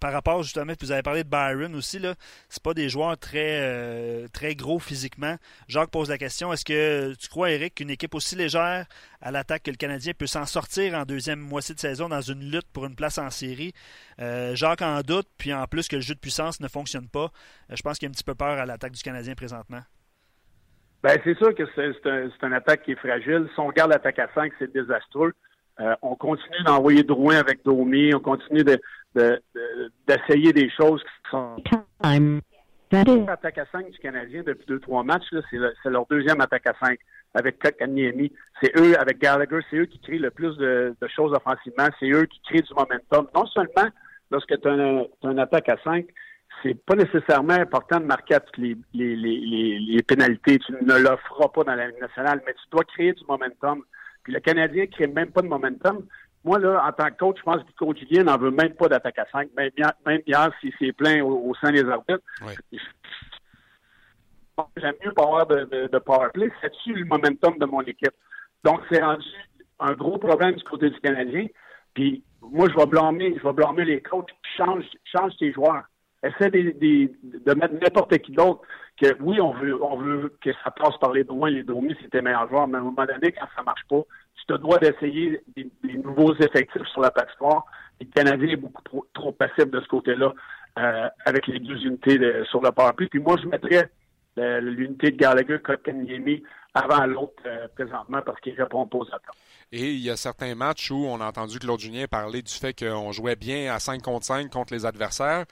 [0.00, 2.16] par rapport justement, puis vous avez parlé de Byron aussi, là,
[2.48, 5.36] c'est pas des joueurs très, très gros physiquement.
[5.68, 8.86] Jacques pose la question est-ce que tu crois, Eric, qu'une équipe aussi légère
[9.20, 12.50] à l'attaque que le Canadien peut s'en sortir en deuxième moitié de saison dans une
[12.50, 13.72] lutte pour une place en série?
[14.18, 17.30] Jacques en doute, puis en plus que le jeu de puissance ne fonctionne pas.
[17.70, 19.82] je pense qu'il y a un petit peu peur à l'attaque du Canadien présentement.
[21.02, 23.48] Ben, c'est sûr que c'est un, une attaque qui est fragile.
[23.54, 25.32] Si on regarde l'attaque à 5, c'est désastreux.
[25.80, 28.14] Euh, on continue d'envoyer Drouin avec Domi.
[28.14, 31.56] On continue d'essayer de, des choses qui sont.
[32.92, 36.98] L'attaque à 5 du Canadien depuis deux, trois matchs, c'est leur deuxième attaque à 5
[37.34, 38.32] avec Kakaniemi.
[38.62, 41.88] C'est eux, avec Gallagher, c'est eux qui créent le plus de, choses offensivement.
[42.00, 43.28] C'est eux qui créent du momentum.
[43.34, 43.90] Non seulement
[44.30, 46.06] lorsque tu as, as, une attaque à 5,
[46.62, 50.58] c'est pas nécessairement important de marquer à toutes les, les, les, les pénalités.
[50.58, 53.82] Tu ne le feras pas dans la Ligue nationale, mais tu dois créer du momentum.
[54.22, 56.06] Puis le Canadien ne crée même pas de momentum.
[56.44, 58.74] Moi, là, en tant que coach, je pense que le coach Julien n'en veut même
[58.74, 59.70] pas d'attaque à 5, même,
[60.06, 62.22] même hier, s'il s'est plein au, sein des arbitres.
[64.76, 66.50] J'aime mieux pas avoir de, de, de powerplay.
[66.60, 68.14] C'est-tu le momentum de mon équipe?
[68.64, 69.26] Donc, c'est rendu
[69.80, 71.46] un gros problème du côté du Canadien.
[71.94, 74.30] Puis, moi, je vais blâmer, je vais blâmer les coachs.
[74.56, 75.84] Change, change tes joueurs
[76.22, 78.62] essaie de, mettre n'importe qui d'autre
[79.00, 82.10] que oui, on veut, on veut que ça passe par les droits, les domis, c'est
[82.10, 84.02] tes meilleurs joueurs, mais à un moment donné, quand ça marche pas,
[84.36, 87.62] tu te dois d'essayer des, nouveaux effectifs sur la plateforme.
[88.00, 90.32] Le Canadien est beaucoup trop, trop passif de ce côté-là
[90.78, 92.18] euh, avec les deux unités
[92.50, 93.08] sur le parapluie.
[93.08, 93.90] Puis moi, je mettrais
[94.36, 96.42] l'unité de Gallagher, Kotkaniemi
[96.76, 99.36] avant l'autre euh, présentement parce qu'il répond pas aux attentes.
[99.72, 102.78] Et il y a certains matchs où on a entendu Claude Julien parler du fait
[102.78, 105.46] qu'on jouait bien à 5 contre 5 contre les adversaires.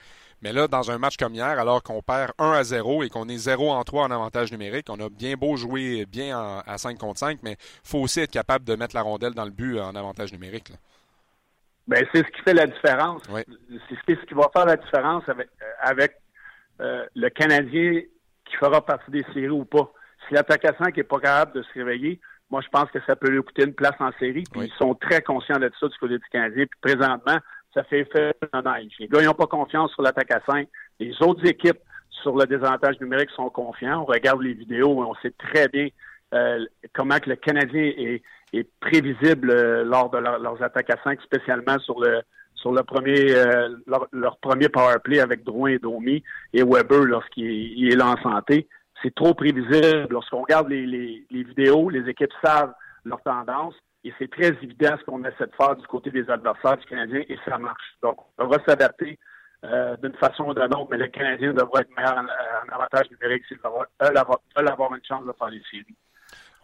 [0.44, 3.30] Mais là, dans un match comme hier, alors qu'on perd 1 à 0 et qu'on
[3.30, 6.98] est 0 en 3 en avantage numérique, on a bien beau jouer bien à 5
[6.98, 9.80] contre 5, mais il faut aussi être capable de mettre la rondelle dans le but
[9.80, 10.70] en avantage numérique.
[11.88, 13.22] Ben, c'est ce qui fait la différence.
[13.26, 15.24] C'est ce qui va faire la différence
[15.80, 16.12] avec,
[16.80, 18.02] euh, euh, le Canadien
[18.44, 19.90] qui fera partie des séries ou pas.
[20.28, 22.20] Si l'attaque à 5 n'est pas capable de se réveiller,
[22.50, 24.44] moi, je pense que ça peut lui coûter une place en série.
[24.52, 26.66] Puis ils sont très conscients de ça du côté du Canadien.
[26.66, 27.38] Puis présentement,
[27.74, 28.92] ça fait effet neige.
[28.98, 30.68] Les gars n'ont pas confiance sur l'attaque à 5.
[31.00, 31.80] Les autres équipes
[32.22, 34.02] sur le désavantage numérique sont confiants.
[34.02, 35.88] On regarde les vidéos et on sait très bien
[36.32, 36.64] euh,
[36.94, 38.22] comment que le Canadien est,
[38.80, 42.22] prévisible euh, lors de leurs attaques à 5, spécialement sur le
[42.54, 43.76] sur le premier euh,
[44.12, 46.22] leur, premier power play avec Drouin et Domi
[46.52, 48.68] et Weber lorsqu'il est là en santé.
[49.02, 50.06] C'est trop prévisible.
[50.08, 50.86] Lorsqu'on regarde les,
[51.28, 52.72] les vidéos, les équipes savent
[53.04, 53.74] leur tendance.
[54.04, 57.22] Et c'est très évident ce qu'on essaie de faire du côté des adversaires du Canadien
[57.26, 57.96] et ça marche.
[58.02, 59.18] Donc, on va s'adapter
[59.64, 63.46] euh, d'une façon ou d'une autre, mais le Canadien devrait être meilleur en, avantage numérique
[63.46, 65.96] s'il veut avoir une chance de faire les séries.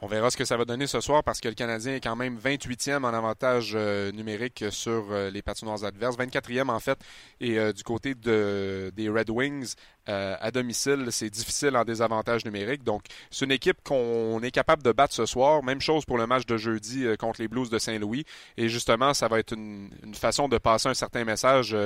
[0.03, 2.17] On verra ce que ça va donner ce soir parce que le Canadien est quand
[2.17, 6.99] même 28e en avantage euh, numérique sur euh, les patinoires adverses, 24e en fait.
[7.39, 9.75] Et euh, du côté de, des Red Wings,
[10.07, 12.83] à domicile, c'est difficile en désavantage numérique.
[12.83, 15.63] Donc, c'est une équipe qu'on est capable de battre ce soir.
[15.63, 18.25] Même chose pour le match de jeudi contre les Blues de Saint-Louis.
[18.57, 21.77] Et justement, ça va être une, façon de passer un certain message,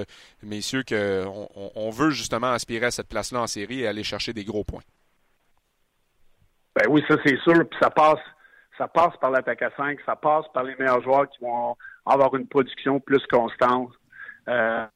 [0.43, 4.45] messieurs, qu'on on veut justement aspirer à cette place-là en série et aller chercher des
[4.45, 4.81] gros points.
[6.77, 7.68] Ben oui, ça c'est sûr.
[7.68, 8.20] Puis ça passe,
[8.79, 12.35] ça passe par l'attaque à 5, ça passe par les meilleurs joueurs qui vont avoir
[12.35, 13.93] une production plus constante.
[14.49, 14.87] Euh,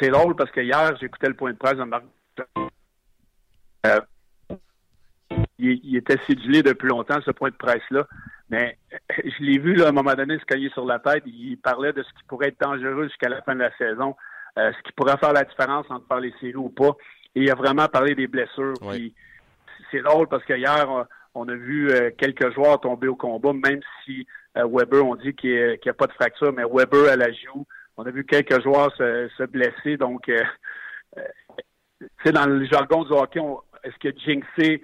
[0.00, 2.04] c'est drôle parce que hier, j'écoutais le point de presse de Marc.
[3.86, 4.00] Euh,
[5.58, 8.06] il, était cédulé depuis longtemps, ce point de presse-là.
[8.50, 8.78] Mais
[9.24, 11.22] je l'ai vu là, à un moment donné se cogner sur la tête.
[11.26, 14.16] Il parlait de ce qui pourrait être dangereux jusqu'à la fin de la saison,
[14.58, 16.96] euh, ce qui pourrait faire la différence entre faire les séries ou pas.
[17.34, 18.74] Et il a vraiment parlé des blessures
[19.94, 24.26] c'est drôle parce qu'hier, on a vu euh, quelques joueurs tomber au combat, même si
[24.56, 27.66] euh, Weber, on dit qu'il n'y a, pas de fracture, mais Weber à la joue.
[27.96, 29.96] On a vu quelques joueurs se, blesser.
[29.96, 30.42] Donc, euh,
[32.24, 33.40] c'est dans le jargon du hockey,
[33.84, 34.82] est-ce que jinxé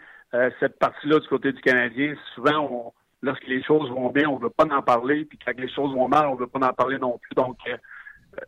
[0.61, 2.15] cette partie-là du côté du Canadien?
[2.37, 5.25] Souvent, lorsque les choses vont bien, on ne veut pas en parler.
[5.25, 7.35] Puis quand les choses vont mal, on ne veut pas en parler non plus.
[7.35, 7.59] Donc,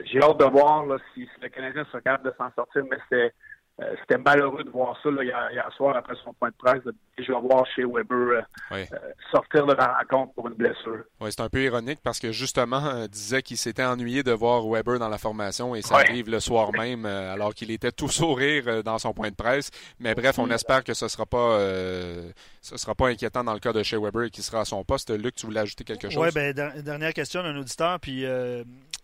[0.05, 2.85] j'ai hâte de voir si, le Canadien sera capable de s'en sortir.
[2.89, 3.35] Mais c'est
[3.83, 6.83] euh, c'était malheureux de voir ça là, hier, hier, soir après son point de presse,
[6.85, 8.85] de déjà voir chez Weber euh, Oui.
[8.93, 8.97] euh,
[9.31, 11.05] sortir de la rencontre pour une blessure.
[11.21, 14.63] Oui, c'est un peu ironique parce que justement, euh, disait qu'il s'était ennuyé de voir
[14.69, 18.09] Weber dans la formation et ça arrive le soir même euh, alors qu'il était tout
[18.09, 19.71] sourire euh, dans son point de presse.
[19.99, 22.31] Mais bref, on espère que ce sera pas euh,
[22.61, 24.85] ce sera pas inquiétant dans le cas de chez Weber et qu'il sera à son
[24.85, 25.11] poste.
[25.11, 26.23] Luc, tu voulais ajouter quelque chose?
[26.23, 28.63] Oui, ben, der- dernière question d'un auditeur, puis euh,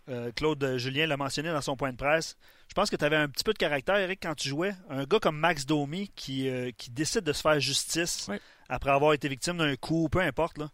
[0.08, 2.36] euh, Claude Julien l'a mentionné dans son point de presse.
[2.78, 4.70] Je pense que tu avais un petit peu de caractère, Eric, quand tu jouais.
[4.88, 8.36] Un gars comme Max Domi qui, euh, qui décide de se faire justice Oui.
[8.68, 10.58] après avoir été victime d'un coup, peu importe.
[10.58, 10.68] Là.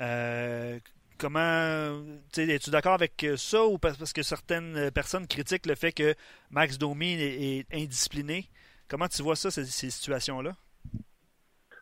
[0.00, 0.78] Euh,
[1.18, 2.00] comment.
[2.32, 6.14] tu sais, Es-tu d'accord avec ça ou parce que certaines personnes critiquent le fait que
[6.52, 8.48] Max Domi est, est indiscipliné?
[8.88, 10.52] Comment tu vois ça, ces, ces situations-là?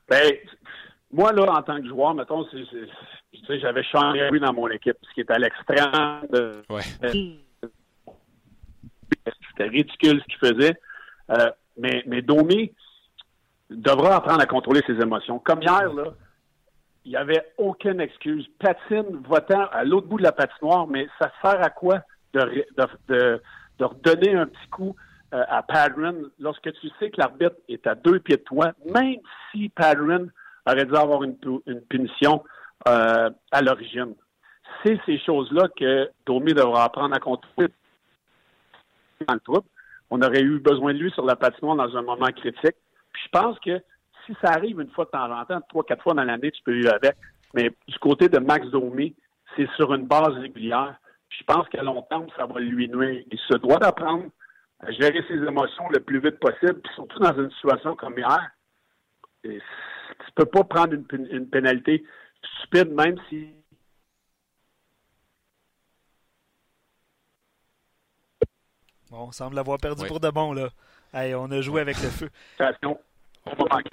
[0.09, 0.33] Ben,
[1.12, 2.47] moi, là, en tant que joueur, mettons,
[3.61, 6.62] j'avais Sean Henry dans mon équipe, ce qui est à l'extrême de.
[6.70, 7.43] Ouais.
[9.49, 10.77] C'était ridicule ce qu'il faisait.
[11.31, 12.73] Euh, mais, mais Domi
[13.71, 15.39] devra apprendre à contrôler ses émotions.
[15.39, 16.15] Comme hier, là,
[17.05, 18.47] il n'y avait aucune excuse.
[18.59, 22.01] Patine, votant à l'autre bout de la patinoire, mais ça sert à quoi
[22.33, 22.65] de,
[23.09, 23.41] de,
[23.79, 24.95] de, redonner un petit coup
[25.33, 29.17] euh, à Padron lorsque tu sais que l'arbitre est à deux pieds de toi, même
[29.51, 30.29] si Padron
[30.67, 31.37] aurait dû avoir une
[31.89, 32.43] punition
[32.89, 34.15] euh, à l'origine.
[34.85, 37.69] C'est ces choses-là que Domi devra apprendre à contrôler
[39.27, 39.67] dans le trouble.
[40.11, 42.77] On aurait eu besoin de lui sur la patinoire dans un moment critique.
[43.12, 43.81] Puis je pense que
[44.25, 46.62] si ça arrive une fois de temps en temps, trois, quatre fois dans l'année, tu
[46.62, 47.17] peux vivre avec.
[47.55, 49.14] Mais du côté de Max Domi,
[49.57, 50.97] c'est sur une base régulière.
[51.29, 53.25] Puis je pense qu'à long terme, ça va lui nuire.
[53.31, 54.27] Il se doit d'apprendre
[54.81, 58.51] à gérer ses émotions le plus vite possible, puis surtout dans une situation comme hier.
[59.45, 62.05] Et tu peux pas prendre une, pén- une pénalité
[62.59, 63.53] stupide, même si
[69.11, 70.09] Bon, on semble l'avoir perdu Oui.
[70.09, 70.69] pour de bon, là.
[71.15, 72.29] Hey, on a joué avec le feu.
[72.53, 72.99] situation,
[73.47, 73.91] on va manquer.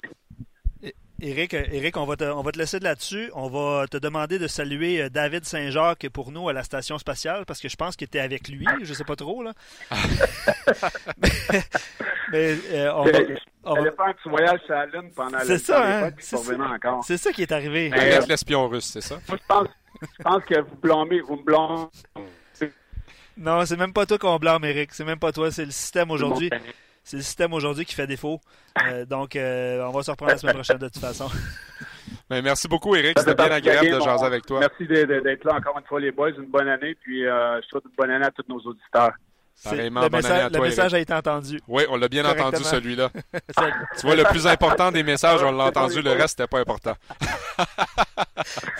[1.20, 3.30] Éric, euh, Éric, on va te, on va te laisser de là-dessus.
[3.34, 7.46] On va te demander de saluer euh, David Saint-Jacques pour nous à la station spatiale
[7.46, 8.66] parce que je pense qu'il était avec lui.
[8.82, 9.52] Je sais pas trop, là.
[11.22, 11.28] mais
[12.32, 13.10] mais, euh, on va-
[13.62, 16.10] on va- faire un petit voyage sur la Lune pendant C'est ça, hein?
[17.02, 17.90] C'est ça qui est arrivé.
[17.90, 19.18] Mais- Arrête l'espion russe, c'est ça?
[19.28, 19.68] Moi, je pense,
[20.18, 21.86] je pense que vous blâmez, vous me blâmez.
[23.36, 24.92] Non, c'est même pas toi qu'on blâme, Éric.
[24.92, 25.50] C'est même pas toi.
[25.50, 26.50] C'est le système aujourd'hui.
[27.02, 28.40] C'est le système aujourd'hui qui fait défaut.
[28.86, 31.28] Euh, donc, euh, on va se reprendre la semaine prochaine de toute façon.
[32.28, 33.18] Ben, merci beaucoup, Eric.
[33.18, 34.60] C'était bien agréable de jaser avec toi.
[34.60, 36.30] Merci d'être là encore une fois, les boys.
[36.30, 36.94] Une bonne année.
[37.02, 39.12] Puis euh, je souhaite une bonne année à tous nos auditeurs.
[39.62, 41.60] Pareillement, le bonne message, année à le toi, message a été entendu.
[41.68, 43.10] Oui, on l'a bien entendu, celui-là.
[43.98, 46.02] Tu vois, le plus important des messages, on l'a entendu.
[46.02, 46.94] Le reste, c'était pas important.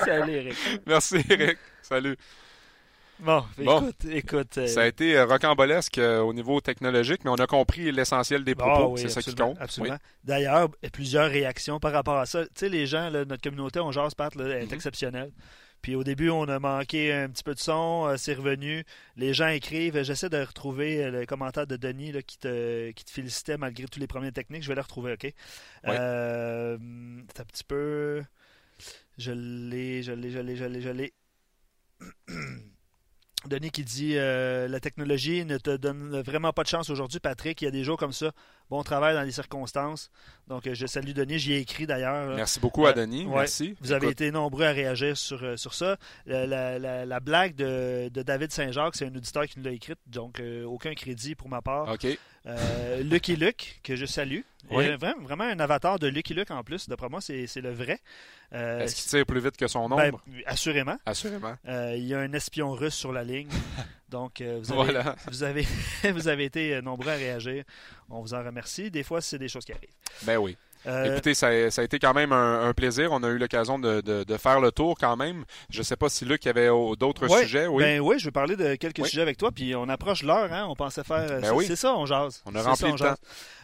[0.04, 0.56] Salut, Éric.
[0.86, 1.58] Merci, Eric.
[1.82, 2.16] Salut.
[3.20, 3.80] Bon, Bon.
[3.80, 4.58] écoute, écoute.
[4.58, 8.44] euh, Ça a été euh, rocambolesque euh, au niveau technologique, mais on a compris l'essentiel
[8.44, 8.92] des Ah propos.
[8.94, 9.56] oui, c'est ça qui compte.
[9.60, 9.98] Absolument.
[10.24, 12.44] D'ailleurs, plusieurs réactions par rapport à ça.
[12.44, 14.74] Tu sais, les gens, là, notre communauté, on jase, Pat, là, est Mhm.
[14.74, 15.32] exceptionnelle.
[15.80, 18.84] Puis au début, on a manqué un petit peu de son, euh, c'est revenu.
[19.16, 20.02] Les gens écrivent.
[20.02, 24.00] J'essaie de retrouver le commentaire de Denis là, qui, te, qui te félicitait malgré tous
[24.00, 24.62] les problèmes techniques.
[24.62, 25.32] Je vais le retrouver, OK?
[25.86, 26.78] Euh,
[27.34, 28.22] c'est un petit peu.
[29.18, 31.12] Je l'ai, je l'ai, je l'ai, je l'ai, je l'ai.
[33.48, 37.60] Denis qui dit euh, la technologie ne te donne vraiment pas de chance aujourd'hui, Patrick.
[37.62, 38.32] Il y a des jours comme ça.
[38.70, 40.10] Bon travail dans les circonstances.
[40.48, 41.38] Donc, euh, je salue Denis.
[41.38, 42.34] J'y ai écrit d'ailleurs.
[42.34, 43.26] Merci beaucoup à Euh, Denis.
[43.26, 43.34] ouais.
[43.40, 43.76] Merci.
[43.80, 45.96] Vous avez Écoute, été nombreux à réagir sur, euh, sur ça.
[46.26, 49.70] La, la- la- la blague de, de David Saint-Jacques, c'est un auditeur qui nous l'a
[49.72, 51.88] écrite, donc euh, aucun crédit pour ma part.
[51.88, 52.06] OK.
[52.46, 54.40] Euh, Lucky Luke, que je salue.
[54.70, 54.86] Oui.
[54.96, 56.88] Vraiment, vraiment un avatar de Lucky Luke en plus.
[56.88, 58.00] D'après moi, c'est le vrai.
[58.54, 60.22] Euh, Est-ce qu'il tire plus vite que son ben, nombre?
[60.46, 60.96] assurément.
[61.04, 61.54] Assurément.
[61.66, 63.48] Il y a un espion russe sur la ligne.
[64.14, 65.16] Donc, euh, vous, avez, Voilà.
[65.26, 65.66] vous, avez,
[66.12, 67.64] vous avez été euh, nombreux à réagir.
[68.08, 68.88] On vous en remercie.
[68.88, 69.90] Des fois, c'est des choses qui arrivent.
[70.22, 70.56] Ben oui.
[70.86, 73.10] Euh, Écoutez, ça a, ça a été quand même un, un plaisir.
[73.12, 75.44] On a eu l'occasion de, de- de faire le tour quand même.
[75.70, 76.68] Je ne sais pas si Luc avait
[76.98, 77.66] d'autres Ouais, sujets.
[77.66, 77.82] Oui.
[77.82, 79.08] Ben oui, je vais parler de quelques Oui.
[79.08, 80.66] sujets avec toi, puis on approche l'heure, hein?
[80.68, 81.26] On pensait faire.
[81.26, 81.64] Ben c'est, oui.
[81.66, 82.42] c'est ça, on jase.
[82.46, 83.16] On a rempli ça, le jase.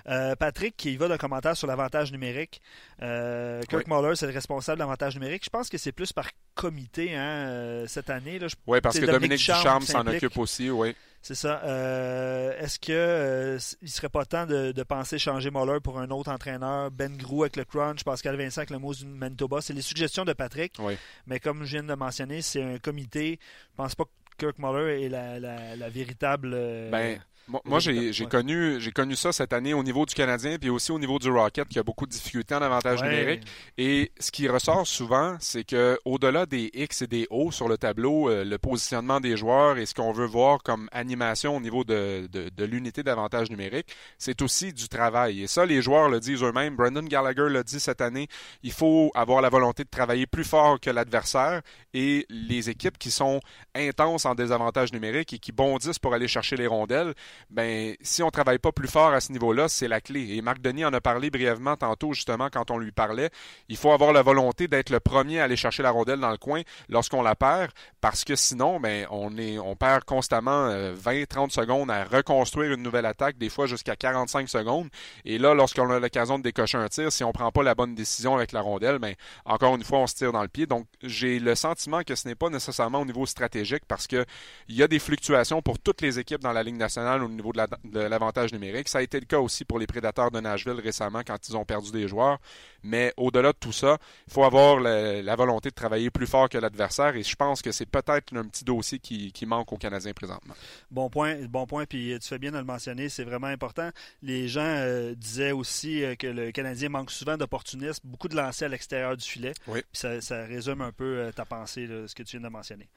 [0.09, 2.61] Euh, Patrick, qui va d'un commentaire sur l'avantage numérique.
[3.03, 3.95] Euh, Kirk Oui.
[3.95, 5.45] Muller, c'est le responsable de l'avantage numérique.
[5.45, 8.39] Je pense que c'est plus par comité hein, cette année.
[8.39, 10.71] Là, Je- oui, parce que Dominique Dominique Ducharme s'en occupe aussi.
[10.71, 10.95] Oui.
[11.23, 11.61] C'est ça.
[11.65, 16.11] Euh, est-ce que euh, il serait pas temps de, de penser changer Muller pour un
[16.11, 19.61] autre entraîneur, Ben Grou avec le Crunch, Pascal Vincent avec le Moose du Manitoba?
[19.61, 20.75] C'est les suggestions de Patrick.
[20.79, 20.97] Oui.
[21.27, 23.39] Mais comme je viens de mentionner, c'est un comité.
[23.73, 24.11] Je pense pas que
[24.47, 26.53] Kirk Muller est la, la- la véritable.
[26.55, 27.21] euh, Ben,
[27.65, 31.19] Moi, j'ai connu, connu ça cette année au niveau du Canadien, puis aussi au niveau
[31.19, 33.43] du Rocket, qui a beaucoup de difficultés en avantage numérique.
[33.79, 37.79] Et ce qui ressort souvent, c'est que au-delà des X et des O sur le
[37.79, 41.85] tableau, euh, le positionnement des joueurs et ce qu'on veut voir comme animation au niveau
[41.85, 43.87] de, de, l'unité d'avantage numérique,
[44.19, 45.43] c'est aussi du travail.
[45.43, 46.77] Et ça, les joueurs le disent eux-mêmes.
[46.77, 48.29] Brendan Gallagher l'a dit cette année.
[48.63, 51.63] Il faut avoir la volonté de travailler plus fort que l'adversaire
[51.95, 53.41] et les équipes qui sont
[53.75, 57.15] intenses en désavantage numérique et qui bondissent pour aller chercher les rondelles,
[57.49, 60.35] ben si on travaille pas plus fort à ce niveau-là, c'est la clé.
[60.37, 63.31] Et Marc Denis en a parlé brièvement tantôt, justement, quand on lui parlait.
[63.69, 66.37] Il faut avoir la volonté d'être le premier à aller chercher la rondelle dans le
[66.37, 67.71] coin lorsqu'on la perd,
[68.01, 72.83] parce que sinon, ben, on, est, on perd constamment 20-30 euh, secondes à reconstruire une
[72.83, 74.89] nouvelle attaque, des fois jusqu'à 45 secondes.
[75.25, 77.95] Et là, lorsqu'on a l'occasion de décocher un tir, si on prend pas la bonne
[77.95, 79.15] décision avec la rondelle, ben,
[79.45, 80.67] encore une fois, on se tire dans le pied.
[80.67, 84.27] Donc, j'ai le sentiment que ce n'est pas nécessairement au niveau stratégique parce qu'il
[84.69, 88.01] y a des fluctuations pour toutes les équipes dans la Ligue nationale au niveau de
[88.01, 88.89] l'avantage numérique.
[88.89, 91.65] Ça a été le cas aussi pour les Prédateurs de Nashville récemment quand ils ont
[91.65, 92.39] perdu des joueurs.
[92.83, 96.59] Mais au-delà de tout ça, il faut avoir la, volonté de travailler plus fort que
[96.59, 100.55] l'adversaire et je pense que c'est peut-être un petit dossier qui, manque aux Canadiens présentement.
[100.91, 103.91] Bon point, bon point, puis tu fais bien de le mentionner, c'est vraiment important.
[104.23, 108.67] Les gens euh, disaient aussi euh, que le Canadien manque souvent d'opportunisme, beaucoup de lancers
[108.67, 109.53] à l'extérieur du filet.
[109.67, 109.83] Oui.
[109.93, 112.89] Ça, ça, résume un peu euh, ta pensée, ce que tu viens de mentionner.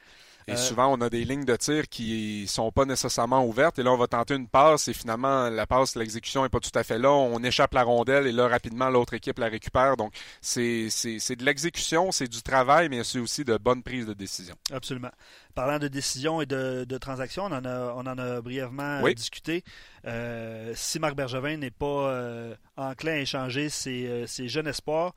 [0.47, 3.79] Et euh, souvent, on a des lignes de tir qui sont pas nécessairement ouvertes.
[3.79, 6.77] Et là, on va tenter une passe et finalement, la passe, l'exécution est pas tout
[6.77, 7.11] à fait là.
[7.11, 9.97] On échappe la rondelle et là, rapidement, l'autre équipe la récupère.
[9.97, 14.55] Donc, c'est de l'exécution, c'est du travail, mais c'est aussi de bonnes prises de décision.
[14.71, 15.11] Absolument.
[15.55, 19.63] Parlant de décision et de, de transactions, on en a, on en a brièvement discuté.
[20.05, 25.13] Euh, si Marc Bergevin n'est pas euh, enclin à échanger ses, ses jeunes espoirs,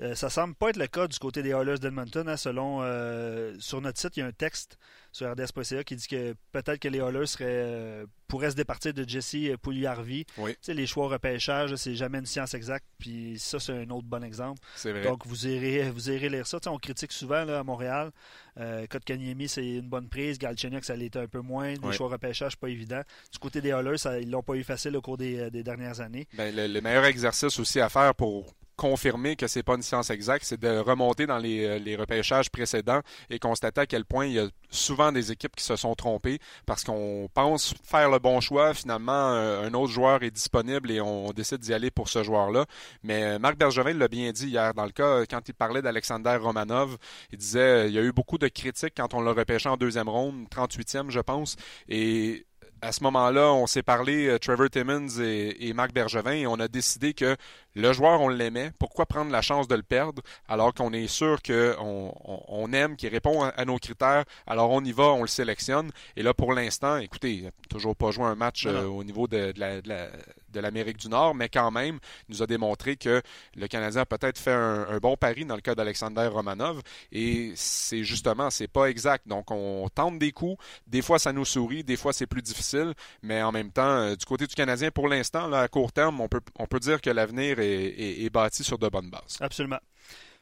[0.00, 2.26] euh, ça semble pas être le cas du côté des Oilers d'Edmonton.
[2.28, 4.78] Hein, selon euh, sur notre site, il y a un texte
[5.12, 9.56] sur RDS.ca qui dit que peut-être que les Oilers euh, pourraient se départir de Jesse
[9.60, 10.24] Pouliarvi.
[10.38, 10.56] Oui.
[10.68, 12.86] les choix repêchage, c'est jamais une science exacte.
[12.98, 14.60] Puis ça, c'est un autre bon exemple.
[14.84, 15.02] Vrai.
[15.02, 16.58] Donc vous irez, vous irez lire ça.
[16.66, 18.10] on critique souvent là, à Montréal.
[18.58, 20.38] Euh, Kotkaniemi, c'est une bonne prise.
[20.38, 21.74] Galchenyuk, ça l'était un peu moins.
[21.74, 23.02] Les choix repêchage, pas évident.
[23.32, 26.26] Du côté des Oilers, ça, ils l'ont pas eu facile au cours des, dernières années.
[26.34, 30.46] Ben, le meilleur exercice aussi à faire pour confirmer que c'est pas une science exacte,
[30.46, 34.38] c'est de remonter dans euh, les, repêchages précédents et constater à quel point il y
[34.38, 38.72] a souvent des équipes qui se sont trompées parce qu'on pense faire le bon choix,
[38.72, 42.64] finalement euh, un autre joueur est disponible et on décide d'y aller pour ce joueur-là.
[43.02, 46.38] Mais euh, Marc Bergevin l'a bien dit hier dans le cas quand il parlait d'Alexander
[46.40, 46.96] Romanov,
[47.32, 50.08] il disait il y a eu beaucoup de critiques quand on l'a repêché en deuxième
[50.08, 51.56] ronde, 38e je pense,
[51.86, 52.46] et
[52.82, 57.12] à ce moment-là, on s'est parlé, Trevor Timmons et, Marc Bergevin, et on a décidé
[57.12, 57.36] que
[57.74, 58.72] le joueur, on l'aimait.
[58.78, 62.14] Pourquoi prendre la chance de le perdre alors qu'on est sûr qu'on
[62.48, 64.24] on, aime, qu'il répond à, nos critères?
[64.46, 65.90] Alors on y va, on le sélectionne.
[66.16, 69.26] Et là, pour l'instant, écoutez, il n'a toujours pas joué un match euh, au niveau
[69.28, 71.98] de, de l'Amérique du Nord, mais quand même,
[72.28, 73.22] il nous a démontré que
[73.56, 76.82] le Canadien a peut-être fait un, bon pari dans le cas d'Alexander Romanov.
[77.12, 79.28] Et c'est justement, c'est pas exact.
[79.28, 80.62] Donc on tente des coups.
[80.86, 82.60] Des fois, ça nous sourit, des fois, c'est plus difficile
[83.22, 86.28] mais en même temps, euh, du côté du Canadien, pour l'instant, à court terme, on
[86.28, 89.38] peut, on peut dire que l'avenir est, bâti sur de bonnes bases.
[89.40, 89.80] Absolument.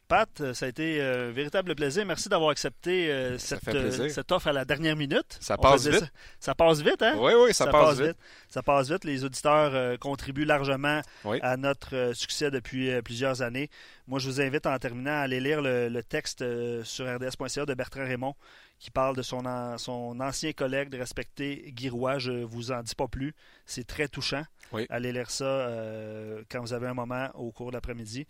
[0.09, 2.05] Pat, ça a été un véritable plaisir.
[2.07, 3.37] Merci d'avoir accepté euh,
[3.69, 5.39] euh, cette, offre à la dernière minute.
[5.41, 6.11] Ça passe vite.
[6.41, 6.55] Ça.
[6.55, 7.15] passe vite, hein?
[7.19, 8.17] Oui, oui, ça, passe, vite.
[8.49, 9.05] Ça passe vite.
[9.05, 11.03] Les auditeurs contribuent largement
[11.43, 13.69] à notre succès depuis plusieurs années.
[14.07, 16.43] Moi, je vous invite en terminant à aller lire le, le texte
[16.85, 18.35] sur rds.ca de Bertrand Raymond
[18.79, 19.43] qui parle de son,
[19.79, 22.19] son ancien collègue de respecté Guy Roy.
[22.19, 23.35] Je vous en dis pas plus.
[23.67, 24.45] C'est très touchant.
[24.89, 28.27] Allez lire ça euh, quand vous avez un moment au cours de l'après-midi.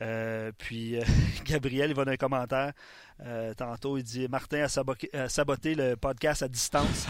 [0.00, 1.04] Euh, puis euh,
[1.44, 2.72] Gabriel, il va dans un commentaire.
[3.24, 7.06] Euh, tantôt, il dit Martin a saboté, le podcast à distance.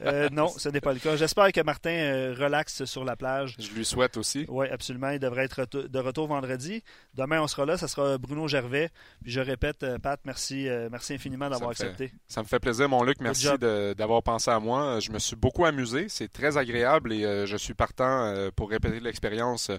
[0.32, 1.16] non, ce n'est pas le cas.
[1.16, 3.56] J'espère que Martin relaxe sur la plage.
[3.58, 4.46] Je lui souhaite aussi.
[4.48, 5.10] Oui, absolument.
[5.10, 6.82] Il devrait être de retour vendredi.
[7.14, 7.76] Demain, on sera là.
[7.76, 8.90] Ça sera Bruno Gervais.
[9.22, 12.12] Puis je répète, Pat, merci, merci infiniment d'avoir accepté.
[12.28, 13.20] ça me fait plaisir, mon Luc.
[13.20, 15.00] Merci d'avoir pensé à moi.
[15.00, 16.06] Je me suis beaucoup amusé.
[16.08, 19.70] C'est très agréable et je suis partant pour répéter l'expérience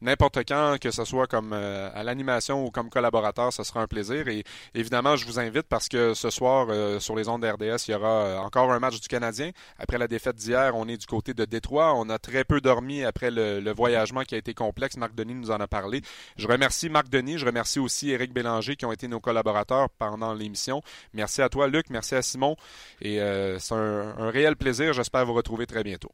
[0.00, 4.28] n'importe quand, que ce soit comme à l'animation ou comme collaborateur, ce sera un plaisir.
[4.28, 7.92] Et évidemment, je vous invite parce que ce soir, euh, sur les ondes RDS, il
[7.92, 9.50] y aura euh, encore un match du Canadien.
[9.78, 11.94] Après la défaite d'hier, on est du côté de Détroit.
[11.94, 14.96] On a très peu dormi après le, voyagement qui a été complexe.
[14.96, 16.02] Marc Denis nous en a parlé.
[16.36, 17.38] Je remercie Marc Denis.
[17.38, 20.82] Je remercie aussi Éric Bélanger qui ont été nos collaborateurs pendant l'émission.
[21.12, 21.90] Merci à toi, Luc.
[21.90, 22.56] Merci à Simon.
[23.00, 24.92] Et euh, c'est un réel plaisir.
[24.92, 26.10] J'espère vous retrouver très bientôt.